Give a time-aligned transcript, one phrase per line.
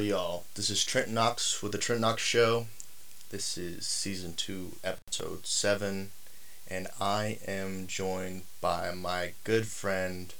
[0.00, 0.44] Y'all.
[0.54, 2.66] This is Trent Knox with the Trent Knox Show.
[3.30, 6.12] This is season two, episode seven,
[6.68, 10.32] and I am joined by my good friend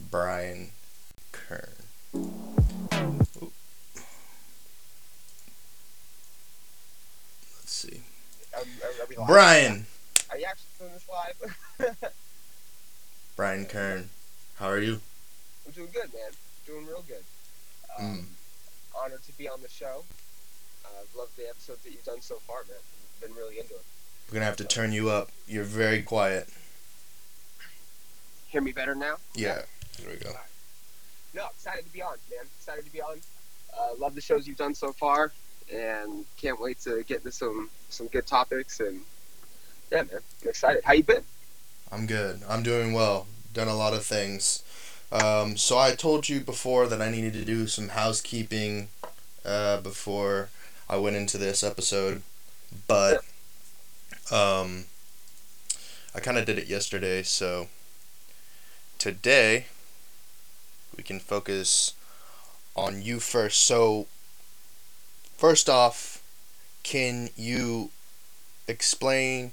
[0.00, 0.70] Brian
[1.30, 1.74] Kern.
[2.14, 3.52] Oop.
[7.56, 8.00] Let's see.
[8.54, 9.26] Are, are, are we live?
[9.26, 9.86] Brian!
[10.30, 12.12] Are you actually doing this live?
[13.36, 14.10] Brian Kern,
[14.56, 15.00] how are you?
[15.66, 16.32] I'm doing good, man.
[16.66, 17.22] Doing real good.
[18.00, 18.04] Mm.
[18.04, 18.26] Um,
[19.00, 19.20] Honored
[19.78, 20.04] to be on the show.
[20.84, 22.78] Uh, I've loved the episodes that you've done so far, man.
[23.20, 23.82] Been really into it.
[24.28, 25.30] We're gonna have to turn you up.
[25.46, 26.48] You're very quiet.
[28.48, 29.16] Hear me better now?
[29.34, 29.62] Yeah.
[30.00, 30.30] There we go.
[31.34, 32.46] No, excited to be on, man.
[32.58, 33.18] Excited to be on.
[33.76, 35.32] Uh, love the shows you've done so far,
[35.72, 38.80] and can't wait to get into some some good topics.
[38.80, 39.00] And
[39.90, 40.82] yeah, man, I'm excited.
[40.84, 41.22] How you been?
[41.90, 42.40] I'm good.
[42.48, 43.26] I'm doing well.
[43.52, 44.62] Done a lot of things.
[45.10, 48.88] Um, so I told you before that I needed to do some housekeeping
[49.44, 50.48] uh, before
[50.88, 52.22] I went into this episode,
[52.86, 53.24] but
[54.30, 54.84] um,
[56.14, 57.22] I kind of did it yesterday.
[57.22, 57.68] So
[58.98, 59.66] today
[60.96, 61.94] we can focus
[62.74, 63.60] on you first.
[63.60, 64.06] So
[65.36, 66.22] first off,
[66.82, 67.90] can you
[68.66, 69.52] explain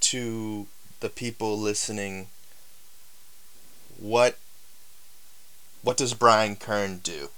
[0.00, 0.66] to
[1.00, 2.28] the people listening
[3.98, 4.36] what
[5.82, 7.28] what does Brian Kern do?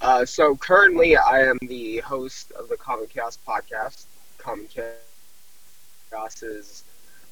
[0.00, 4.06] Uh, so currently, I am the host of the Common Chaos podcast.
[4.38, 6.84] Common Chaos is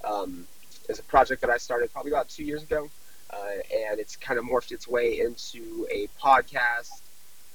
[0.04, 0.46] um,
[0.88, 2.90] is a project that I started probably about two years ago,
[3.30, 3.36] uh,
[3.88, 6.90] and it's kind of morphed its way into a podcast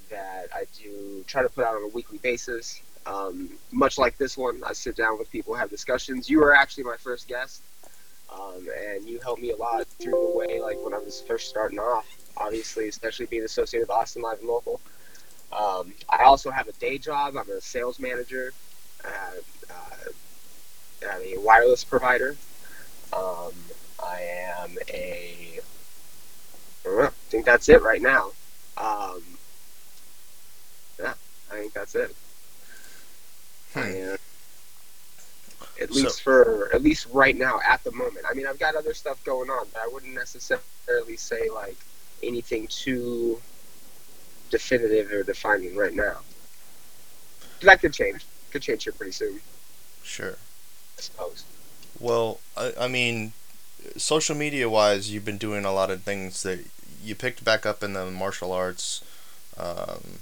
[0.09, 2.81] that I do try to put out on a weekly basis.
[3.05, 6.27] Um, much like this one, I sit down with people, have discussions.
[6.27, 7.61] You were actually my first guest,
[8.33, 11.49] um, and you helped me a lot through the way, like when I was first
[11.49, 12.07] starting off.
[12.35, 14.81] Obviously, especially being associated with Austin Live and Local.
[15.55, 17.37] Um, I also have a day job.
[17.37, 18.53] I'm a sales manager
[19.03, 19.39] at,
[19.69, 22.35] uh, at a wireless provider.
[23.11, 23.51] Um,
[24.03, 24.21] I
[24.63, 25.59] am a.
[26.85, 28.31] I know, I think that's it right now.
[28.77, 29.21] Um,
[30.99, 31.13] yeah,
[31.51, 32.15] I think that's it.
[33.73, 33.79] Hmm.
[33.79, 34.17] am,
[35.81, 38.25] at So- least for at least right now at the moment.
[38.29, 41.77] I mean, I've got other stuff going on, but I wouldn't necessarily say like
[42.21, 43.41] anything too
[44.53, 46.19] definitive or defining right now.
[47.61, 48.25] That could change.
[48.51, 49.41] Could change here pretty soon,
[50.03, 50.37] Sure.
[50.97, 51.45] I suppose.
[51.99, 53.33] Well, I, I mean,
[53.97, 56.59] social media wise, you've been doing a lot of things that
[57.03, 59.03] you picked back up in the martial arts.
[59.57, 60.19] Um,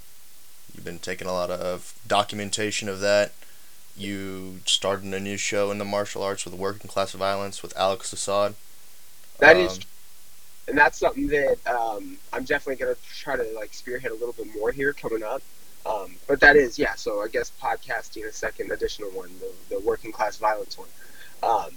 [0.74, 3.34] you've been taking a lot of documentation of that.
[3.98, 8.14] You started a new show in the martial arts with working class violence with Alex
[8.14, 8.56] Assad.
[9.40, 9.80] That is, Um,
[10.72, 14.48] and that's something that um, I'm definitely gonna try to like spearhead a little bit
[14.56, 15.44] more here coming up.
[15.86, 16.96] Um, but that is, yeah.
[16.96, 20.88] So I guess podcasting a second additional one, the, the working class violence one.
[21.44, 21.72] Um,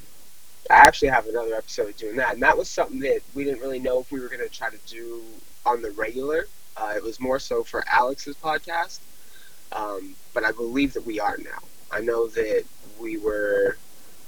[0.70, 3.81] I actually have another episode doing that, and that was something that we didn't really
[3.81, 5.23] know if we were gonna try to do
[5.67, 6.47] on the regular.
[6.76, 9.00] Uh, it was more so for Alex's podcast,
[9.73, 11.61] um, but I believe that we are now.
[11.90, 12.64] I know that
[13.00, 13.76] we were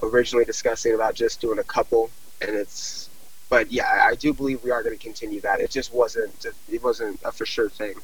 [0.02, 2.10] originally discussing about just doing a couple,
[2.40, 3.05] and it's
[3.48, 5.60] but yeah, I- do believe we are going to continue that.
[5.60, 7.94] It just wasn't it wasn't a for sure thing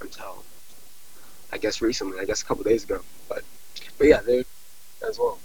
[0.00, 0.44] until
[1.52, 3.00] I guess recently, I guess a couple days ago.
[3.28, 3.42] But
[3.98, 4.44] but yeah, there
[5.08, 5.38] as well.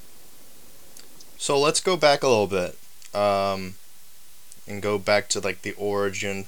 [1.37, 2.77] So let's go back a little bit,
[3.13, 3.75] um,
[4.67, 6.45] and go back to like the origin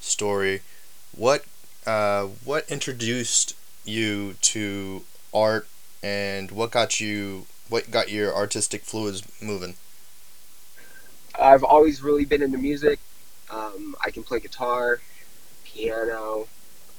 [0.00, 0.62] story.
[1.14, 1.44] What
[1.86, 3.54] uh, what introduced
[3.84, 5.68] you to art,
[6.02, 9.74] and what got you what got your artistic fluids moving?
[11.40, 13.00] I've always really been into music.
[13.50, 15.00] Um, I can play guitar,
[15.64, 16.48] piano,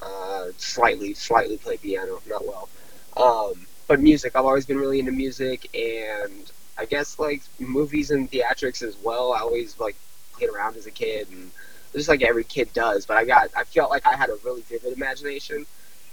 [0.01, 2.69] uh, slightly slightly play piano, not well.
[3.17, 8.29] Um, but music, I've always been really into music, and I guess like movies and
[8.31, 9.33] theatrics as well.
[9.33, 9.97] I always like
[10.33, 11.51] played around as a kid, and
[11.95, 13.05] just like every kid does.
[13.05, 15.65] But I got, I felt like I had a really vivid imagination,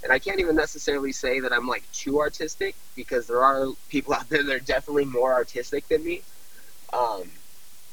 [0.03, 4.13] and I can't even necessarily say that I'm like too artistic because there are people
[4.15, 6.23] out there that are definitely more artistic than me.
[6.93, 7.31] Um,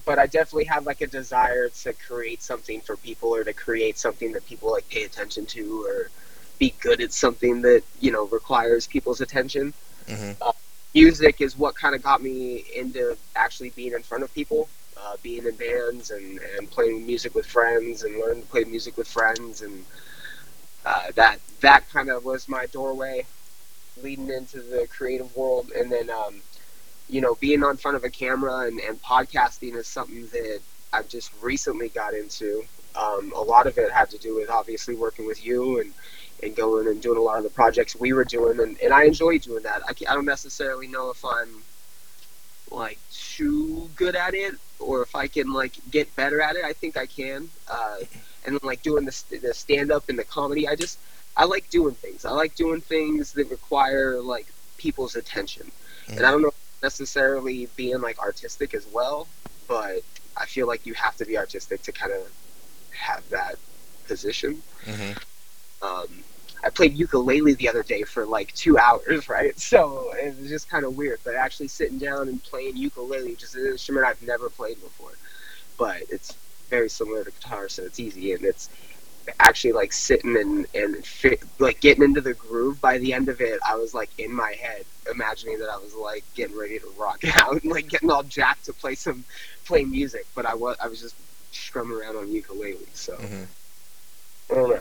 [0.05, 3.99] but I definitely have like a desire to create something for people or to create
[3.99, 6.11] something that people like pay attention to or
[6.59, 9.73] be good at something that you know requires people's attention.
[10.09, 10.33] hmm
[10.93, 15.17] Music is what kind of got me into actually being in front of people, uh,
[15.23, 19.07] being in bands and, and playing music with friends and learning to play music with
[19.07, 19.85] friends and
[20.85, 23.25] uh, that that kind of was my doorway
[24.03, 26.43] leading into the creative world and then um,
[27.11, 30.61] you know being on front of a camera and, and podcasting is something that
[30.93, 32.65] I've just recently got into
[33.01, 35.93] um, a lot of it had to do with obviously working with you and
[36.43, 39.05] and going and doing a lot of the projects we were doing, and, and I
[39.05, 39.83] enjoy doing that.
[39.87, 41.63] I, I don't necessarily know if I'm
[42.71, 46.65] like too good at it or if I can like get better at it.
[46.65, 47.51] I think I can.
[47.69, 47.97] Uh,
[48.47, 50.99] and then like doing the, the stand up and the comedy, I just
[51.37, 52.25] I like doing things.
[52.25, 54.47] I like doing things that require like
[54.79, 55.71] people's attention,
[56.09, 59.27] and I don't know necessarily being like artistic as well,
[59.69, 60.03] but
[60.37, 62.31] I feel like you have to be artistic to kind of
[62.93, 63.57] have that
[64.07, 64.63] position.
[64.85, 65.87] Mm-hmm.
[65.87, 66.25] Um,
[66.63, 69.59] I played ukulele the other day for like two hours, right?
[69.59, 71.21] So it was just kind of weird.
[71.25, 75.13] But actually sitting down and playing ukulele, which is an instrument I've never played before,
[75.79, 76.37] but it's
[76.69, 78.71] very similar to guitar, so it's easy and it's
[79.39, 82.81] actually like sitting and and fit, like getting into the groove.
[82.81, 85.95] By the end of it, I was like in my head, imagining that I was
[85.95, 89.25] like getting ready to rock out and like getting all jacked to play some
[89.65, 90.27] play music.
[90.35, 91.15] But I was I was just
[91.53, 93.15] strumming around on ukulele, so.
[93.15, 93.45] Mm-hmm.
[94.51, 94.81] I don't know.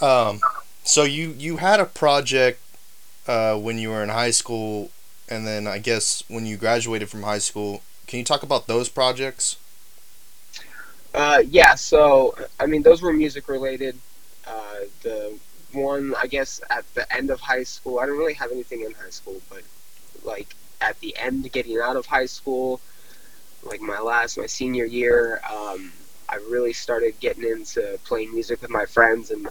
[0.00, 0.40] Um,
[0.84, 2.60] so you you had a project
[3.26, 4.90] uh, when you were in high school,
[5.28, 7.82] and then I guess when you graduated from high school.
[8.06, 9.56] Can you talk about those projects?
[11.18, 11.76] Uh, yeah.
[11.76, 14.02] So I mean, those were music related.
[14.46, 15.38] Uh, the
[15.72, 18.00] one, I guess, at the end of high school.
[18.00, 19.64] I don't really have anything in high school, but
[20.24, 22.82] like at the end, getting out of high school,
[23.62, 25.92] like my last, my senior year, um,
[26.28, 29.48] I really started getting into playing music with my friends and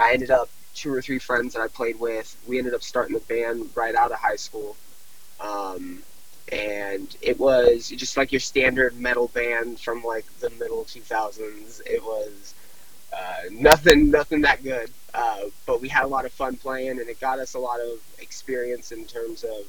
[0.00, 2.36] I ended up two or three friends that I played with.
[2.48, 4.78] We ended up starting the band right out of high school,
[5.40, 6.04] um,
[6.52, 11.80] and it was just like your standard metal band from like the middle 2000s.
[11.86, 12.54] It was
[13.12, 17.08] uh, nothing, nothing that good, uh, but we had a lot of fun playing, and
[17.08, 19.66] it got us a lot of experience in terms of.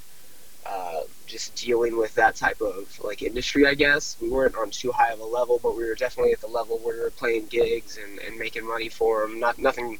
[0.65, 4.15] Uh, just dealing with that type of like industry, I guess.
[4.21, 6.77] We weren't on too high of a level, but we were definitely at the level
[6.77, 9.41] where we were playing gigs and, and making money for them.
[9.41, 9.99] Not nothing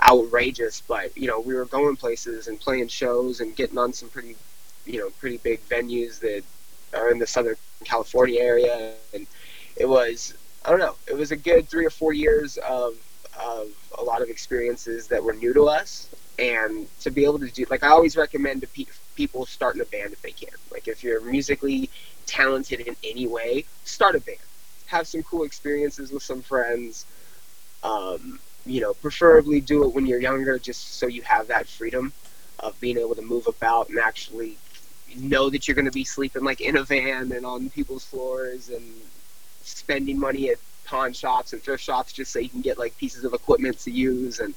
[0.00, 4.08] outrageous, but you know, we were going places and playing shows and getting on some
[4.08, 4.36] pretty,
[4.84, 6.42] you know, pretty big venues that
[6.94, 9.26] are in the Southern California area, and
[9.76, 10.34] it was,
[10.64, 12.94] I don't know, it was a good three or four years of
[13.40, 13.68] of
[13.98, 17.64] a lot of experiences that were new to us, and to be able to do,
[17.70, 20.50] like, I always recommend to pe- people starting a band if they can.
[20.70, 21.90] Like, if you're musically
[22.26, 24.38] talented in any way, start a band,
[24.86, 27.06] have some cool experiences with some friends.
[27.82, 32.12] Um, you know, preferably do it when you're younger, just so you have that freedom
[32.58, 34.58] of being able to move about and actually
[35.16, 38.68] know that you're going to be sleeping like in a van and on people's floors
[38.68, 38.84] and
[39.62, 43.24] spending money at pawn shops and thrift shops just so you can get like pieces
[43.24, 44.54] of equipment to use and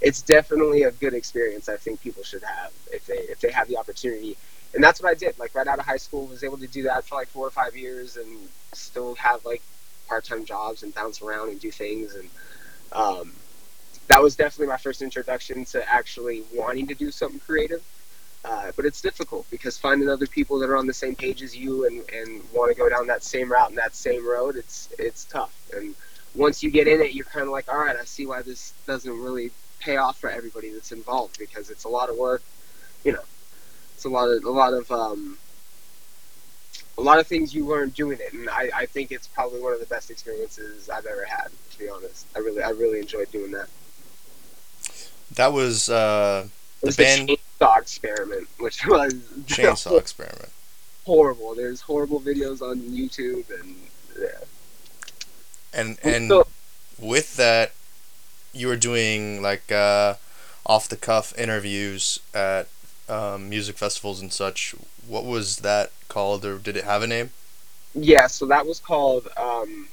[0.00, 3.68] it's definitely a good experience I think people should have if they if they have
[3.68, 4.36] the opportunity
[4.74, 6.82] and that's what I did like right out of high school was able to do
[6.84, 9.62] that for like four or five years and still have like
[10.08, 12.28] part-time jobs and bounce around and do things and
[12.92, 13.32] um,
[14.08, 17.82] that was definitely my first introduction to actually wanting to do something creative.
[18.44, 21.56] Uh, but it's difficult because finding other people that are on the same page as
[21.56, 24.92] you and, and want to go down that same route and that same road, it's
[24.98, 25.54] it's tough.
[25.74, 25.94] And
[26.34, 28.74] once you get in it, you're kind of like, all right, I see why this
[28.86, 32.42] doesn't really pay off for everybody that's involved because it's a lot of work.
[33.02, 33.22] You know,
[33.94, 35.38] it's a lot of a lot of um,
[36.98, 39.72] a lot of things you learn doing it, and I, I think it's probably one
[39.72, 41.48] of the best experiences I've ever had.
[41.72, 43.68] To be honest, I really I really enjoyed doing that.
[45.32, 46.48] That was uh,
[46.84, 49.14] the was band the chainsaw experiment, which was
[49.46, 50.50] chainsaw experiment.
[51.04, 51.54] Horrible.
[51.54, 53.76] There's horrible videos on YouTube, and
[54.18, 54.28] yeah.
[55.72, 56.46] And and so,
[56.98, 57.72] with that,
[58.52, 60.14] you were doing like uh,
[60.64, 62.68] off the cuff interviews at
[63.08, 64.74] um, music festivals and such.
[65.06, 67.30] What was that called, or did it have a name?
[67.94, 69.28] Yeah, so that was called.
[69.36, 69.88] Um,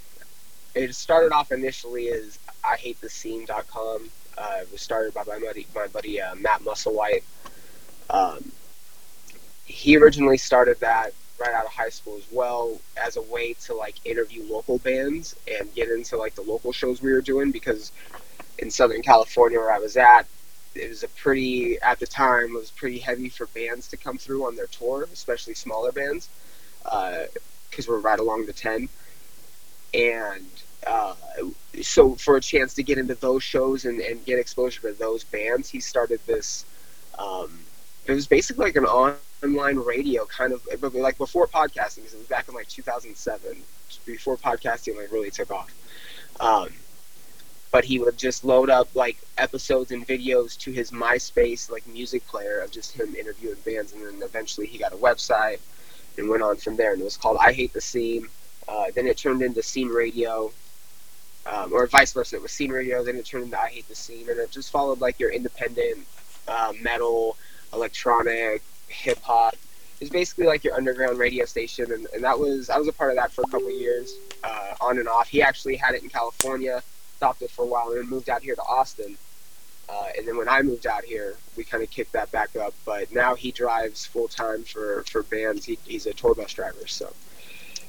[0.73, 4.09] it started off initially as I hate the scene.com.
[4.41, 7.23] Uh, it was started by my buddy, my buddy uh, Matt Musselwhite.
[8.09, 8.51] Um,
[9.65, 13.73] he originally started that right out of high school as well as a way to
[13.75, 17.91] like interview local bands and get into like the local shows we were doing because
[18.59, 20.27] in Southern California where I was at,
[20.75, 24.17] it was a pretty at the time it was pretty heavy for bands to come
[24.17, 26.29] through on their tour, especially smaller bands,
[26.83, 27.29] because
[27.87, 28.89] uh, we're right along the ten,
[29.93, 31.15] and uh,
[31.81, 35.23] so for a chance to get into those shows and, and get exposure to those
[35.23, 36.65] bands, he started this.
[37.17, 37.59] Um,
[38.05, 42.27] it was basically like an online radio kind of, like before podcasting, because it was
[42.27, 43.57] back in like 2007,
[44.05, 45.71] before podcasting like really took off.
[46.39, 46.69] Um,
[47.71, 52.25] but he would just load up like episodes and videos to his MySpace like music
[52.27, 55.59] player of just him interviewing bands, and then eventually he got a website
[56.17, 56.91] and went on from there.
[56.93, 58.27] And it was called I Hate the Scene.
[58.67, 60.51] Uh, then it turned into Scene Radio,
[61.45, 62.35] um, or vice versa.
[62.35, 64.71] It was Scene Radio, then it turned into I Hate the Scene, and it just
[64.71, 66.05] followed like your independent
[66.47, 67.37] uh, metal,
[67.73, 69.55] electronic, hip hop.
[69.99, 73.11] It's basically like your underground radio station, and, and that was I was a part
[73.11, 75.27] of that for a couple years, uh, on and off.
[75.27, 76.81] He actually had it in California,
[77.17, 79.17] stopped it for a while, and then moved out here to Austin.
[79.89, 82.73] Uh, and then when I moved out here, we kind of kicked that back up.
[82.85, 85.65] But now he drives full time for for bands.
[85.65, 87.13] He, he's a tour bus driver, so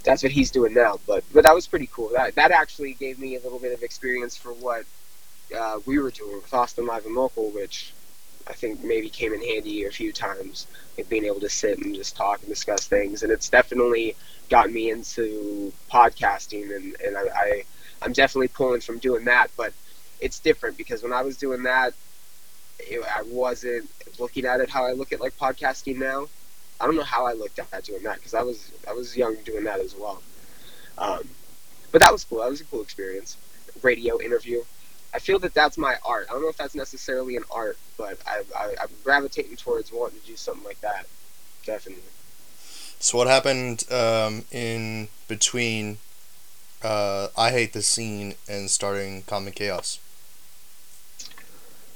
[0.05, 0.99] that's what he's doing now.
[1.07, 2.11] But but that was pretty cool.
[2.15, 4.85] That that actually gave me a little bit of experience for what
[5.57, 7.93] uh, we were doing with Austin Live and Local, which
[8.49, 10.67] I think maybe came in handy a few times,
[10.97, 13.23] like being able to sit and just talk and discuss things.
[13.23, 14.17] And it's definitely
[14.49, 17.63] gotten me into podcasting, and and I, I
[18.03, 19.73] I'm definitely pulling from doing that, but
[20.21, 21.95] it's different because when I was doing that,
[22.91, 26.27] I wasn't looking at it how I look at like podcasting now.
[26.83, 29.37] I don't know how I looked at doing that because I was I was young
[29.45, 30.21] doing that as well.
[30.99, 31.29] Um,
[31.93, 32.41] but that was cool.
[32.41, 33.37] That was a cool experience.
[33.83, 34.63] Radio interview.
[35.15, 36.27] I feel that that's my art.
[36.29, 40.21] I don't know if that's necessarily an art, but I, I, I'm gravitating towards wanting
[40.21, 41.07] to do something like that.
[41.65, 42.03] Definitely.
[42.99, 45.99] So what happened um, in between
[46.83, 50.01] uh, I Hate the Scene and starting Common Chaos?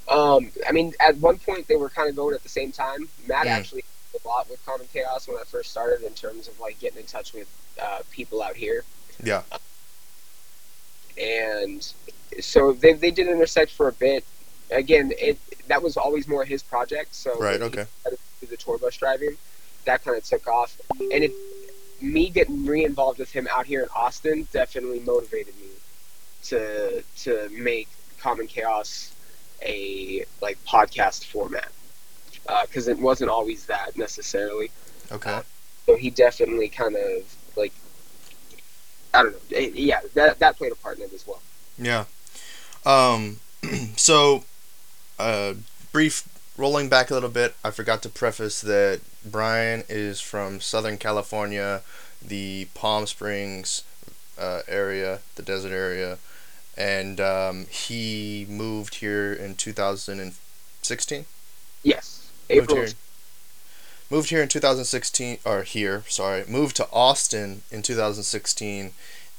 [0.07, 3.09] Um, I mean, at one point they were kind of going at the same time.
[3.27, 3.51] Matt Mm.
[3.51, 6.99] actually a lot with Common Chaos when I first started in terms of like getting
[6.99, 7.47] in touch with
[7.81, 8.83] uh, people out here,
[9.23, 9.43] Yeah.
[11.17, 11.93] and
[12.39, 14.23] so they they did intersect for a bit.
[14.71, 15.37] Again, it
[15.67, 17.15] that was always more his project.
[17.15, 17.61] So Right.
[17.61, 17.85] Okay.
[18.39, 19.35] to the tour bus driving,
[19.85, 21.31] that kind of took off, and it
[22.01, 25.69] me getting re-involved with him out here in Austin definitely motivated me
[26.43, 27.87] to to make
[28.19, 29.13] Common Chaos
[29.63, 31.69] a like podcast format
[32.63, 34.71] because it wasn't always that necessarily.
[35.11, 35.41] Okay.
[35.85, 37.73] So he definitely kind of like
[39.13, 39.57] I don't know.
[39.57, 41.41] Eh, Yeah, that that played a part in it as well.
[41.77, 42.05] Yeah.
[42.85, 43.39] Um.
[43.95, 44.43] so,
[45.17, 45.55] uh,
[45.91, 46.27] brief
[46.57, 47.55] rolling back a little bit.
[47.63, 51.81] I forgot to preface that Brian is from Southern California,
[52.25, 53.83] the Palm Springs
[54.37, 56.17] uh, area, the desert area,
[56.77, 61.25] and um, he moved here in 2016.
[61.83, 62.16] Yes,
[62.49, 62.87] Moved here,
[64.09, 68.93] moved here in 2016, or here, sorry, moved to Austin in 2016,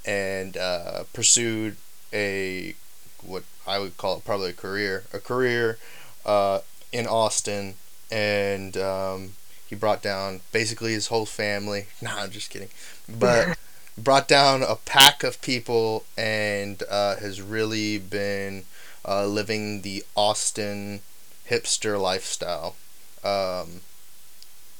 [0.05, 1.77] and uh, pursued
[2.13, 2.75] a
[3.21, 5.77] what I would call it probably a career, a career
[6.25, 6.59] uh,
[6.91, 7.75] in Austin,
[8.11, 9.33] and um,
[9.67, 11.87] he brought down basically his whole family.
[12.01, 12.69] Nah, I'm just kidding,
[13.07, 13.57] but
[13.97, 18.63] brought down a pack of people and uh, has really been
[19.05, 21.01] uh, living the Austin
[21.49, 22.75] hipster lifestyle.
[23.23, 23.81] Um,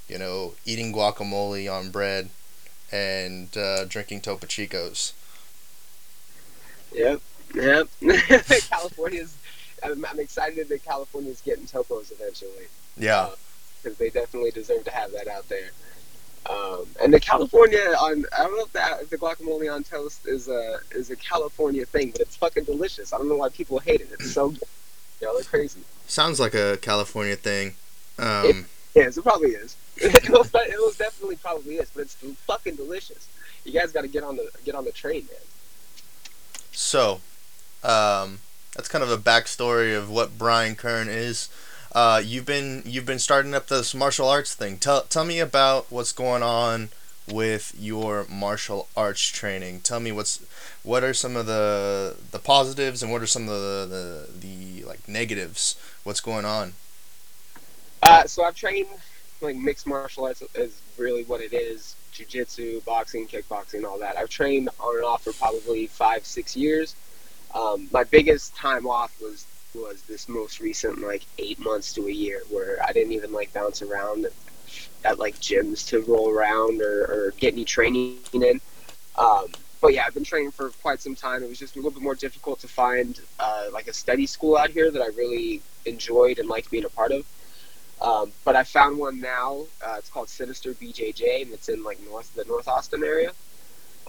[0.07, 2.29] you know, eating guacamole on bread
[2.91, 5.13] and uh, drinking Topo Chicos.
[6.93, 7.21] Yep,
[7.53, 7.87] yep.
[8.69, 9.35] California's.
[9.83, 12.67] I'm, I'm excited that California's getting topos eventually
[12.97, 13.29] Yeah,
[13.81, 15.69] because they definitely deserve to have that out there.
[16.49, 20.27] Um, and the California on I don't know if that if the guacamole on toast
[20.27, 23.13] is a is a California thing, but it's fucking delicious.
[23.13, 24.09] I don't know why people hate it.
[24.11, 24.63] It's so good.
[25.21, 25.81] Y'all are crazy.
[26.07, 27.75] sounds like a California thing.
[28.19, 29.75] Um, Yes, it probably is.
[29.97, 33.27] it, was, it most definitely probably is, but it's fucking delicious.
[33.63, 35.41] You guys got to get on the get on the train, man.
[36.71, 37.21] so,
[37.83, 38.39] um,
[38.75, 41.49] that's kind of a backstory of what Brian Kern is.
[41.91, 44.77] Uh, you've been you've been starting up this martial arts thing.
[44.77, 46.89] Tell tell me about what's going on
[47.27, 49.81] with your martial arts training.
[49.81, 50.43] Tell me what's
[50.83, 54.83] what are some of the the positives and what are some of the the, the
[54.85, 55.75] like negatives.
[56.03, 56.73] What's going on?
[58.01, 58.87] Uh, so I've trained
[59.41, 61.95] like mixed martial arts is really what it is.
[62.11, 64.17] Jiu-jitsu, boxing, kickboxing, all that.
[64.17, 66.95] I've trained on and off for probably five, six years.
[67.55, 69.45] Um, my biggest time off was
[69.75, 73.53] was this most recent like eight months to a year where I didn't even like
[73.53, 74.25] bounce around
[75.05, 78.59] at like gyms to roll around or, or get any training in.
[79.15, 79.45] Um,
[79.81, 81.43] but yeah, I've been training for quite some time.
[81.43, 84.57] It was just a little bit more difficult to find uh, like a steady school
[84.57, 87.25] out here that I really enjoyed and liked being a part of.
[88.01, 89.65] Um, but I found one now.
[89.85, 93.31] Uh, it's called Sinister BJJ, and it's in like north the North Austin area.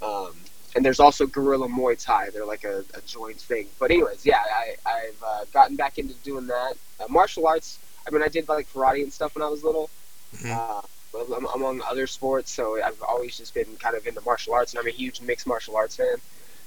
[0.03, 0.33] Um,
[0.77, 2.31] and there's also Gorilla Muay Thai.
[2.31, 3.67] They're like a, a joint thing.
[3.81, 6.75] But anyways, yeah, I, I've uh, gotten back into doing that.
[7.01, 7.79] Uh, martial arts.
[8.07, 9.91] I mean, I did like karate and stuff when I was little.
[10.37, 10.57] Mhm.
[10.57, 14.55] Uh, but am- among other sports, so I've always just been kind of into martial
[14.55, 16.15] arts, and I'm a huge mixed martial arts fan.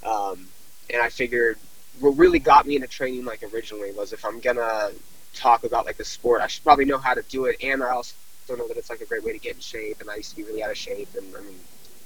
[0.06, 0.48] Um,
[0.90, 1.58] and I figured
[2.02, 4.92] what really got me into training, like originally, was if I'm gonna
[5.34, 7.92] talk about like the sport, I should probably know how to do it, and I
[7.92, 8.14] also
[8.48, 10.02] don't know that it's like a great way to get in shape.
[10.02, 11.60] And I used to be really out of shape, and I mean,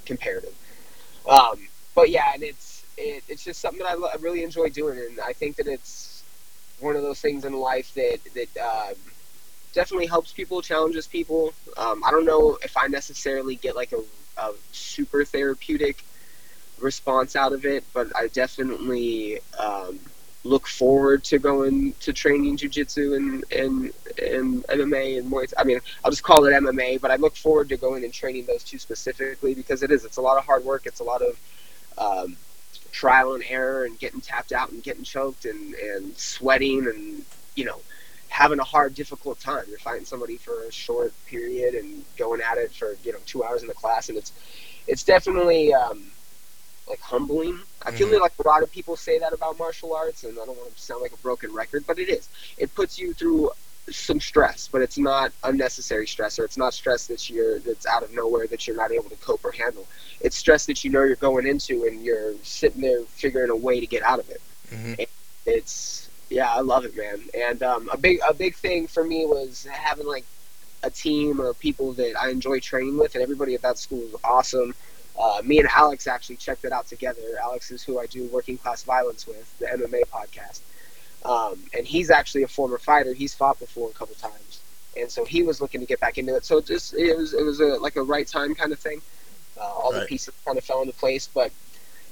[0.05, 0.53] comparative.
[1.27, 4.69] Um, but yeah, and it's it, it's just something that I, lo- I really enjoy
[4.69, 6.23] doing, and I think that it's
[6.79, 8.95] one of those things in life that that um,
[9.73, 11.53] definitely helps people, challenges people.
[11.77, 14.01] Um, I don't know if I necessarily get like a,
[14.41, 16.03] a super therapeutic
[16.79, 19.99] response out of it, but I definitely um,
[20.47, 25.53] look forward to going to training jujitsu and, and and MMA and Muay.
[25.57, 28.45] I mean, I'll just call it MMA, but I look forward to going and training
[28.45, 30.05] those two specifically because it is.
[30.05, 30.85] It's a lot of hard work.
[30.85, 31.39] It's a lot of
[31.97, 32.37] um,
[32.91, 37.23] trial and error and getting tapped out and getting choked and and sweating and
[37.55, 37.79] you know
[38.29, 39.63] having a hard, difficult time.
[39.67, 43.43] You're fighting somebody for a short period and going at it for you know two
[43.43, 44.31] hours in the class, and it's
[44.87, 45.73] it's definitely.
[45.73, 46.11] Um,
[46.89, 47.61] like humbling.
[47.83, 48.19] I feel Mhm.
[48.19, 50.81] like a lot of people say that about martial arts, and I don't want to
[50.81, 52.29] sound like a broken record, but it is.
[52.57, 53.51] It puts you through
[53.89, 58.03] some stress, but it's not unnecessary stress, or it's not stress that you're that's out
[58.03, 59.87] of nowhere that you're not able to cope or handle.
[60.21, 63.79] It's stress that you know you're going into, and you're sitting there figuring a way
[63.79, 64.41] to get out of it.
[64.69, 64.95] hmm
[65.45, 67.27] It's yeah, I love it, man.
[67.33, 70.25] And um, a big a big thing for me was having like
[70.83, 74.15] a team or people that I enjoy training with, and everybody at that school was
[74.23, 74.73] awesome.
[75.19, 77.21] Uh, me and Alex actually checked it out together.
[77.41, 80.61] Alex is who I do working class violence with, the MMA podcast,
[81.25, 83.13] um, and he's actually a former fighter.
[83.13, 84.61] He's fought before a couple times,
[84.95, 86.45] and so he was looking to get back into it.
[86.45, 89.01] So it just it was it was a, like a right time kind of thing.
[89.59, 91.51] Uh, all the pieces kind of fell into place, but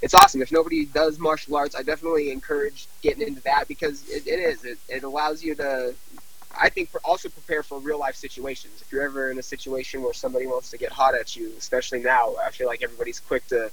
[0.02, 0.42] it's awesome.
[0.42, 4.66] If nobody does martial arts, I definitely encourage getting into that because it, it is.
[4.66, 5.94] It, it allows you to,
[6.60, 8.82] I think, also prepare for real life situations.
[8.82, 12.00] If you're ever in a situation where somebody wants to get hot at you, especially
[12.00, 13.72] now, I feel like everybody's quick to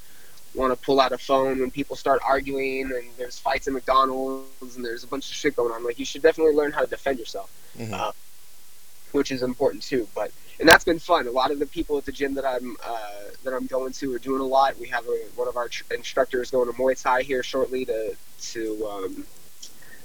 [0.55, 4.77] want to pull out a phone when people start arguing and there's fights at McDonald's
[4.77, 5.85] and there's a bunch of shit going on.
[5.85, 8.13] Like you should definitely learn how to defend yourself hmm Uh,
[9.13, 10.09] which is important too.
[10.15, 11.27] But and that's been fun.
[11.27, 14.15] A lot of the people at the gym that I'm uh, that I'm going to
[14.15, 14.79] are doing a lot.
[14.79, 18.17] We have a, one of our tr- instructors going to Muay Thai here shortly to
[18.53, 19.27] to um,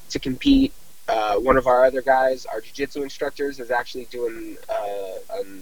[0.10, 0.74] to compete.
[1.08, 5.62] Uh, one of our other guys, our jiu-jitsu instructors, is actually doing uh, an,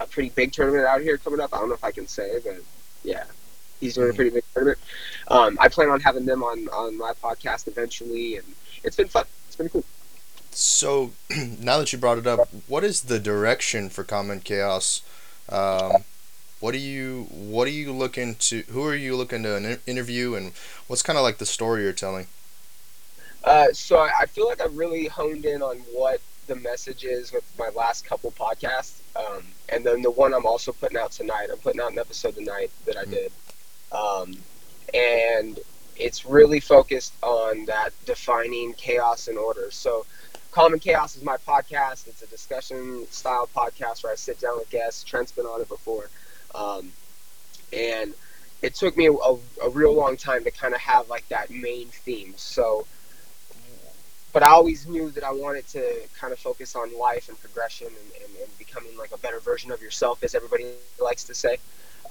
[0.00, 1.52] a pretty big tournament out here coming up.
[1.52, 2.58] I don't know if I can say, but
[3.02, 3.24] yeah,
[3.80, 4.78] he's doing a pretty big tournament.
[5.28, 8.46] Um, I plan on having them on on my podcast eventually, and
[8.84, 9.24] it's been fun.
[9.46, 9.84] It's been cool.
[10.50, 11.12] So
[11.60, 15.02] now that you brought it up, what is the direction for Common Chaos?
[15.48, 16.04] Um,
[16.60, 18.62] what are you What are you looking to?
[18.70, 20.52] Who are you looking to in- interview, and
[20.86, 22.26] what's kind of like the story you're telling?
[23.48, 27.32] Uh, so I, I feel like I've really honed in on what the message is
[27.32, 31.48] with my last couple podcasts, um, and then the one I'm also putting out tonight.
[31.50, 33.10] I'm putting out an episode tonight that I Mhm.
[33.10, 33.32] did,
[33.90, 34.44] um,
[34.92, 35.58] and
[35.96, 39.70] it's really focused on that defining chaos and order.
[39.70, 40.04] So,
[40.52, 42.06] Common Chaos is my podcast.
[42.06, 45.04] It's a discussion style podcast where I sit down with guests.
[45.04, 46.10] Trent's been on it before,
[46.54, 46.92] um,
[47.72, 48.12] and
[48.60, 49.12] it took me a,
[49.62, 52.34] a real long time to kind of have like that main theme.
[52.36, 52.86] So
[54.32, 57.88] but I always knew that I wanted to kind of focus on life and progression
[57.88, 61.58] and, and, and becoming like a better version of yourself, as everybody likes to say,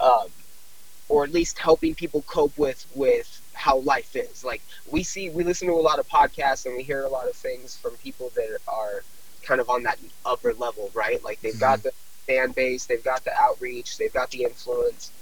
[1.08, 4.44] or at least helping people cope with with how life is.
[4.44, 7.28] Like we see, we listen to a lot of podcasts and we hear a lot
[7.28, 9.02] of things from people that are
[9.42, 11.22] kind of on that upper level, right?
[11.22, 11.92] Like they've got the
[12.26, 15.12] fan base, they've got the outreach, they've got the influence,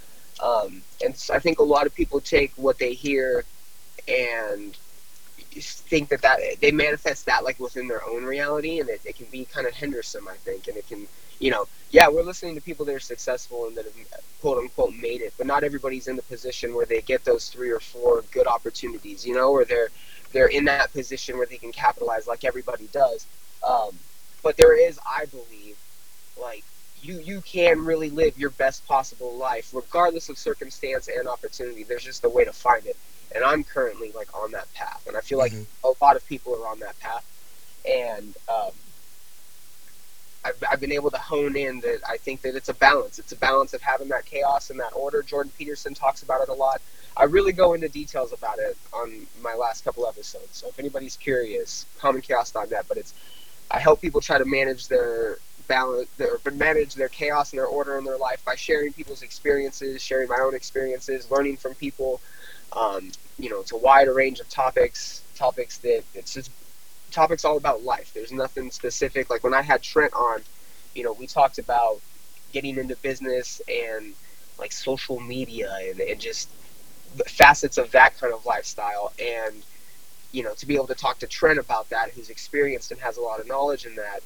[0.43, 3.45] um, and so I think a lot of people take what they hear
[4.07, 4.77] and
[5.55, 9.25] think that that they manifest that like within their own reality and it, it can
[9.31, 11.07] be kind of hindersome i think and it can
[11.39, 13.93] you know yeah we're listening to people that are successful and that have
[14.41, 17.71] quote unquote made it but not everybody's in the position where they get those three
[17.71, 19.89] or four good opportunities you know or they're
[20.31, 23.25] they're in that position where they can capitalize like everybody does.
[23.67, 23.91] Um,
[24.43, 25.77] but there is i believe
[26.39, 26.63] like
[27.01, 31.83] you you can really live your best possible life regardless of circumstance and opportunity.
[31.83, 32.95] There's just a way to find it
[33.35, 35.67] and I'm currently like on that path, and I feel like Mhm.
[35.83, 37.25] a lot of people are on that path,
[37.85, 38.71] and um,
[40.43, 43.19] I've, I've been able to hone in that I think that it's a balance.
[43.19, 45.21] It's a balance of having that chaos and that order.
[45.21, 46.81] Jordan Peterson talks about it a lot.
[47.17, 50.57] I really go into details about it on my last couple episodes.
[50.57, 52.85] So if anybody's curious, commonchaos.net.
[52.87, 53.13] But it's
[53.71, 57.97] I help people try to manage their balance, their manage their chaos and their order
[57.97, 62.21] in their life by sharing people's experiences, sharing my own experiences, learning from people.
[62.73, 66.51] Um, you know, it's a wider range of topics, topics that it's just
[67.11, 68.11] topics all about life.
[68.13, 69.29] There's nothing specific.
[69.29, 70.41] Like when I had Trent on,
[70.93, 72.01] you know, we talked about
[72.51, 74.13] getting into business and
[74.59, 76.49] like social media and, and just
[77.27, 79.13] facets of that kind of lifestyle.
[79.19, 79.63] And,
[80.31, 83.17] you know, to be able to talk to Trent about that, who's experienced and has
[83.17, 84.21] a lot of knowledge in that,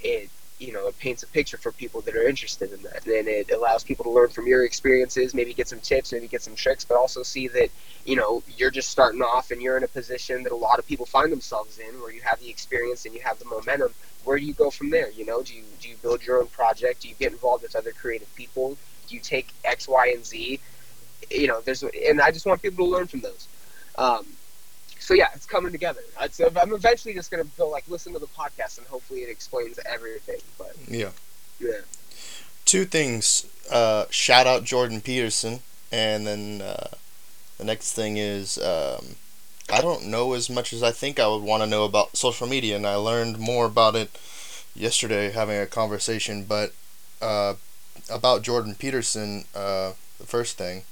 [0.00, 3.06] it you know it paints a picture for people that are interested in that.
[3.06, 6.42] And it allows people to learn from your experiences maybe get some tips maybe get
[6.42, 7.68] some tricks but also see that
[8.04, 10.86] you know you're just starting off and you're in a position that a lot of
[10.86, 13.92] people find themselves in where you have the experience and you have the momentum.
[14.24, 15.10] Where do you go from there?
[15.10, 17.02] You know do you do you build your own project?
[17.02, 18.76] Do you get involved with other creative people?
[19.08, 20.60] Do you take x y and z?
[21.30, 23.48] You know there's and i just want people to learn from those.
[23.98, 24.26] Um,
[25.06, 26.00] so yeah, it's coming together.
[26.20, 29.78] It's, I'm eventually just gonna go like listen to the podcast and hopefully it explains
[29.86, 30.40] everything.
[30.58, 31.10] But yeah,
[31.60, 31.82] yeah.
[32.64, 33.46] Two things.
[33.70, 35.60] Uh, shout out Jordan Peterson,
[35.92, 36.88] and then uh,
[37.56, 39.14] the next thing is um,
[39.70, 42.48] I don't know as much as I think I would want to know about social
[42.48, 44.10] media, and I learned more about it
[44.74, 46.42] yesterday having a conversation.
[46.42, 46.72] But
[47.22, 47.54] uh,
[48.10, 50.82] about Jordan Peterson, uh, the first thing.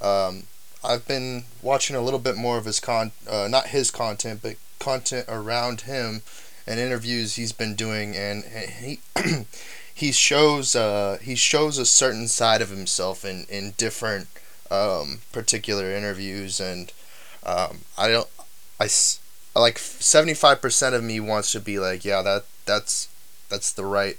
[0.00, 0.44] Um,
[0.82, 4.56] I've been watching a little bit more of his con, uh, not his content, but
[4.78, 6.22] content around him,
[6.66, 9.00] and interviews he's been doing, and he
[9.94, 14.28] he shows uh, he shows a certain side of himself in in different
[14.70, 16.92] um, particular interviews, and
[17.44, 18.28] um, I don't
[18.80, 18.88] I
[19.54, 23.08] like seventy five percent of me wants to be like, yeah, that that's
[23.50, 24.18] that's the right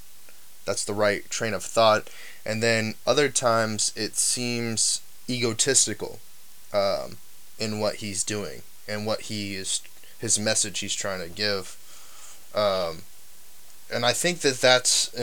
[0.65, 2.07] that's the right train of thought,
[2.45, 6.19] and then other times it seems egotistical
[6.73, 7.17] um,
[7.59, 9.81] in what he's doing and what he is
[10.19, 11.77] his message he's trying to give.
[12.53, 13.03] Um,
[13.91, 15.13] and I think that that's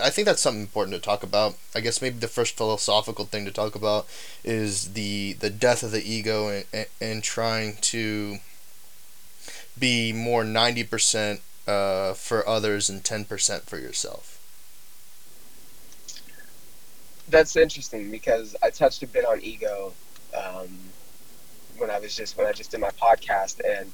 [0.00, 1.56] I think that's something important to talk about.
[1.74, 4.06] I guess maybe the first philosophical thing to talk about
[4.44, 8.38] is the the death of the ego and, and, and trying to
[9.78, 14.34] be more 90% uh, for others and 10% for yourself.
[17.28, 19.92] That's interesting because I touched a bit on ego
[20.34, 20.78] um,
[21.78, 23.92] when I was just when I just did my podcast, and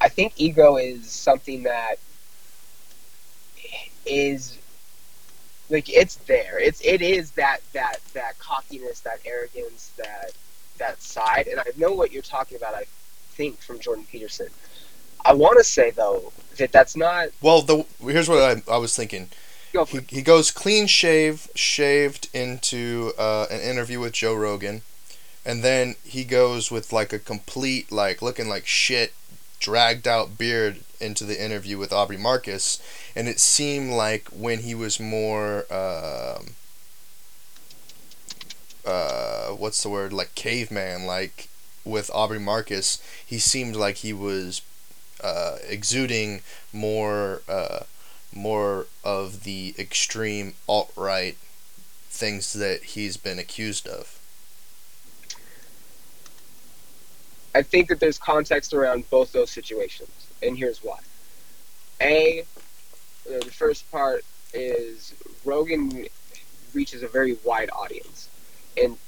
[0.00, 1.96] I think ego is something that
[4.04, 4.58] is
[5.70, 6.58] like it's there.
[6.58, 10.32] It's it is that that that cockiness, that arrogance, that
[10.78, 12.74] that side, and I know what you're talking about.
[12.74, 12.84] I
[13.30, 14.48] think from Jordan Peterson.
[15.24, 17.28] I want to say though that that's not.
[17.40, 19.28] Well, the here's what I, I was thinking.
[19.72, 24.82] Go he, he goes clean shave, shaved into uh, an interview with Joe Rogan
[25.46, 29.14] and then he goes with like a complete like looking like shit
[29.60, 32.82] dragged out beard into the interview with Aubrey Marcus.
[33.14, 36.56] And it seemed like when he was more um,
[38.84, 40.12] uh, what's the word?
[40.12, 41.48] Like caveman like
[41.84, 44.62] with Aubrey Marcus he seemed like he was
[45.22, 46.40] uh, exuding
[46.72, 47.84] more uh,
[48.34, 51.36] more of the extreme alt right
[52.10, 54.15] things that he's been accused of
[57.56, 60.10] I think that there's context around both those situations,
[60.42, 60.98] and here's why.
[62.02, 62.44] A,
[63.24, 66.06] the first part is Rogan
[66.74, 68.28] reaches a very wide audience,
[68.76, 68.98] and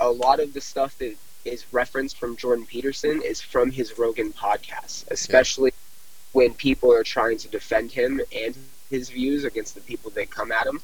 [0.00, 4.32] a lot of the stuff that is referenced from Jordan Peterson is from his Rogan
[4.32, 6.32] podcast, especially yeah.
[6.32, 8.56] when people are trying to defend him and
[8.88, 10.80] his views against the people that come at him.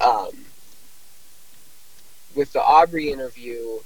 [0.00, 0.46] Um,
[2.34, 3.80] with the Aubrey interview,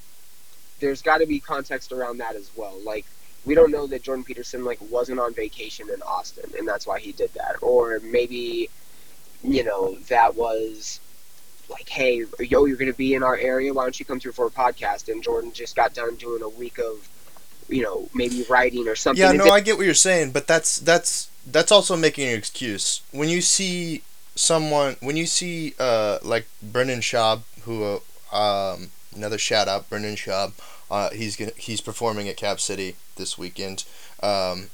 [0.81, 2.79] there's got to be context around that as well.
[2.85, 3.07] Like
[3.45, 6.99] we don't know that Jordan Peterson like wasn't on vacation in Austin and that's why
[6.99, 8.69] he did that, or maybe
[9.43, 11.01] you know that was
[11.69, 13.73] like, hey, yo, you're gonna be in our area.
[13.73, 15.11] Why don't you come through for a podcast?
[15.11, 17.09] And Jordan just got done doing a week of
[17.69, 19.23] you know maybe writing or something.
[19.23, 23.03] Yeah, no, I get what you're saying, but that's that's that's also making an excuse
[23.13, 24.03] when you see
[24.35, 28.01] someone when you see uh like Brendan Schaub who
[28.33, 30.53] uh, um another shout out, Brendan Schaub.
[30.91, 33.85] Uh, he's gonna, he's performing at Cap City this weekend.
[34.23, 34.69] Um,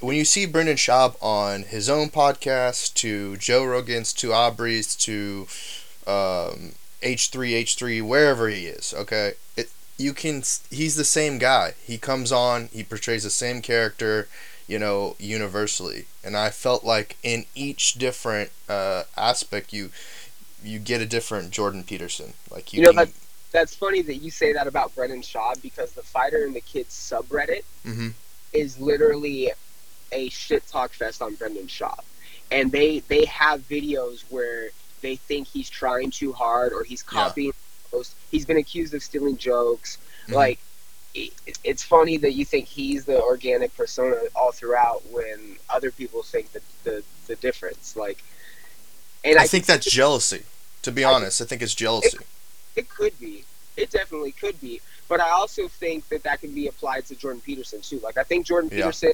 [0.00, 5.48] when you see Brendan Schaub on his own podcast, to Joe Rogan's, to Aubrey's, to
[6.06, 11.74] um, H3, H3, wherever he is, okay, it you can he's the same guy.
[11.82, 14.28] He comes on, he portrays the same character,
[14.68, 16.06] you know, universally.
[16.22, 19.90] And I felt like in each different uh, aspect, you
[20.62, 22.32] you get a different Jordan Peterson.
[22.50, 25.92] Like you, you know, that's, that's funny that you say that about Brendan Schaub because
[25.92, 28.08] the fighter and the kids subreddit mm-hmm.
[28.52, 29.52] is literally
[30.12, 32.02] a shit talk fest on Brendan Schaub,
[32.50, 37.52] and they they have videos where they think he's trying too hard or he's copying.
[37.92, 38.02] Yeah.
[38.30, 39.96] He's been accused of stealing jokes.
[40.24, 40.34] Mm-hmm.
[40.34, 40.58] Like
[41.14, 46.52] it's funny that you think he's the organic persona all throughout when other people think
[46.52, 47.96] that the the difference.
[47.96, 48.22] Like
[49.24, 50.44] and I, I think that's jealousy.
[50.82, 52.18] To be I honest, I think it's jealousy.
[52.76, 53.44] It, it, could be.
[53.76, 54.80] It definitely could be.
[55.08, 58.00] But I also think that that can be applied to Jordan Peterson too.
[58.00, 58.78] Like I think Jordan yeah.
[58.78, 59.12] Peterson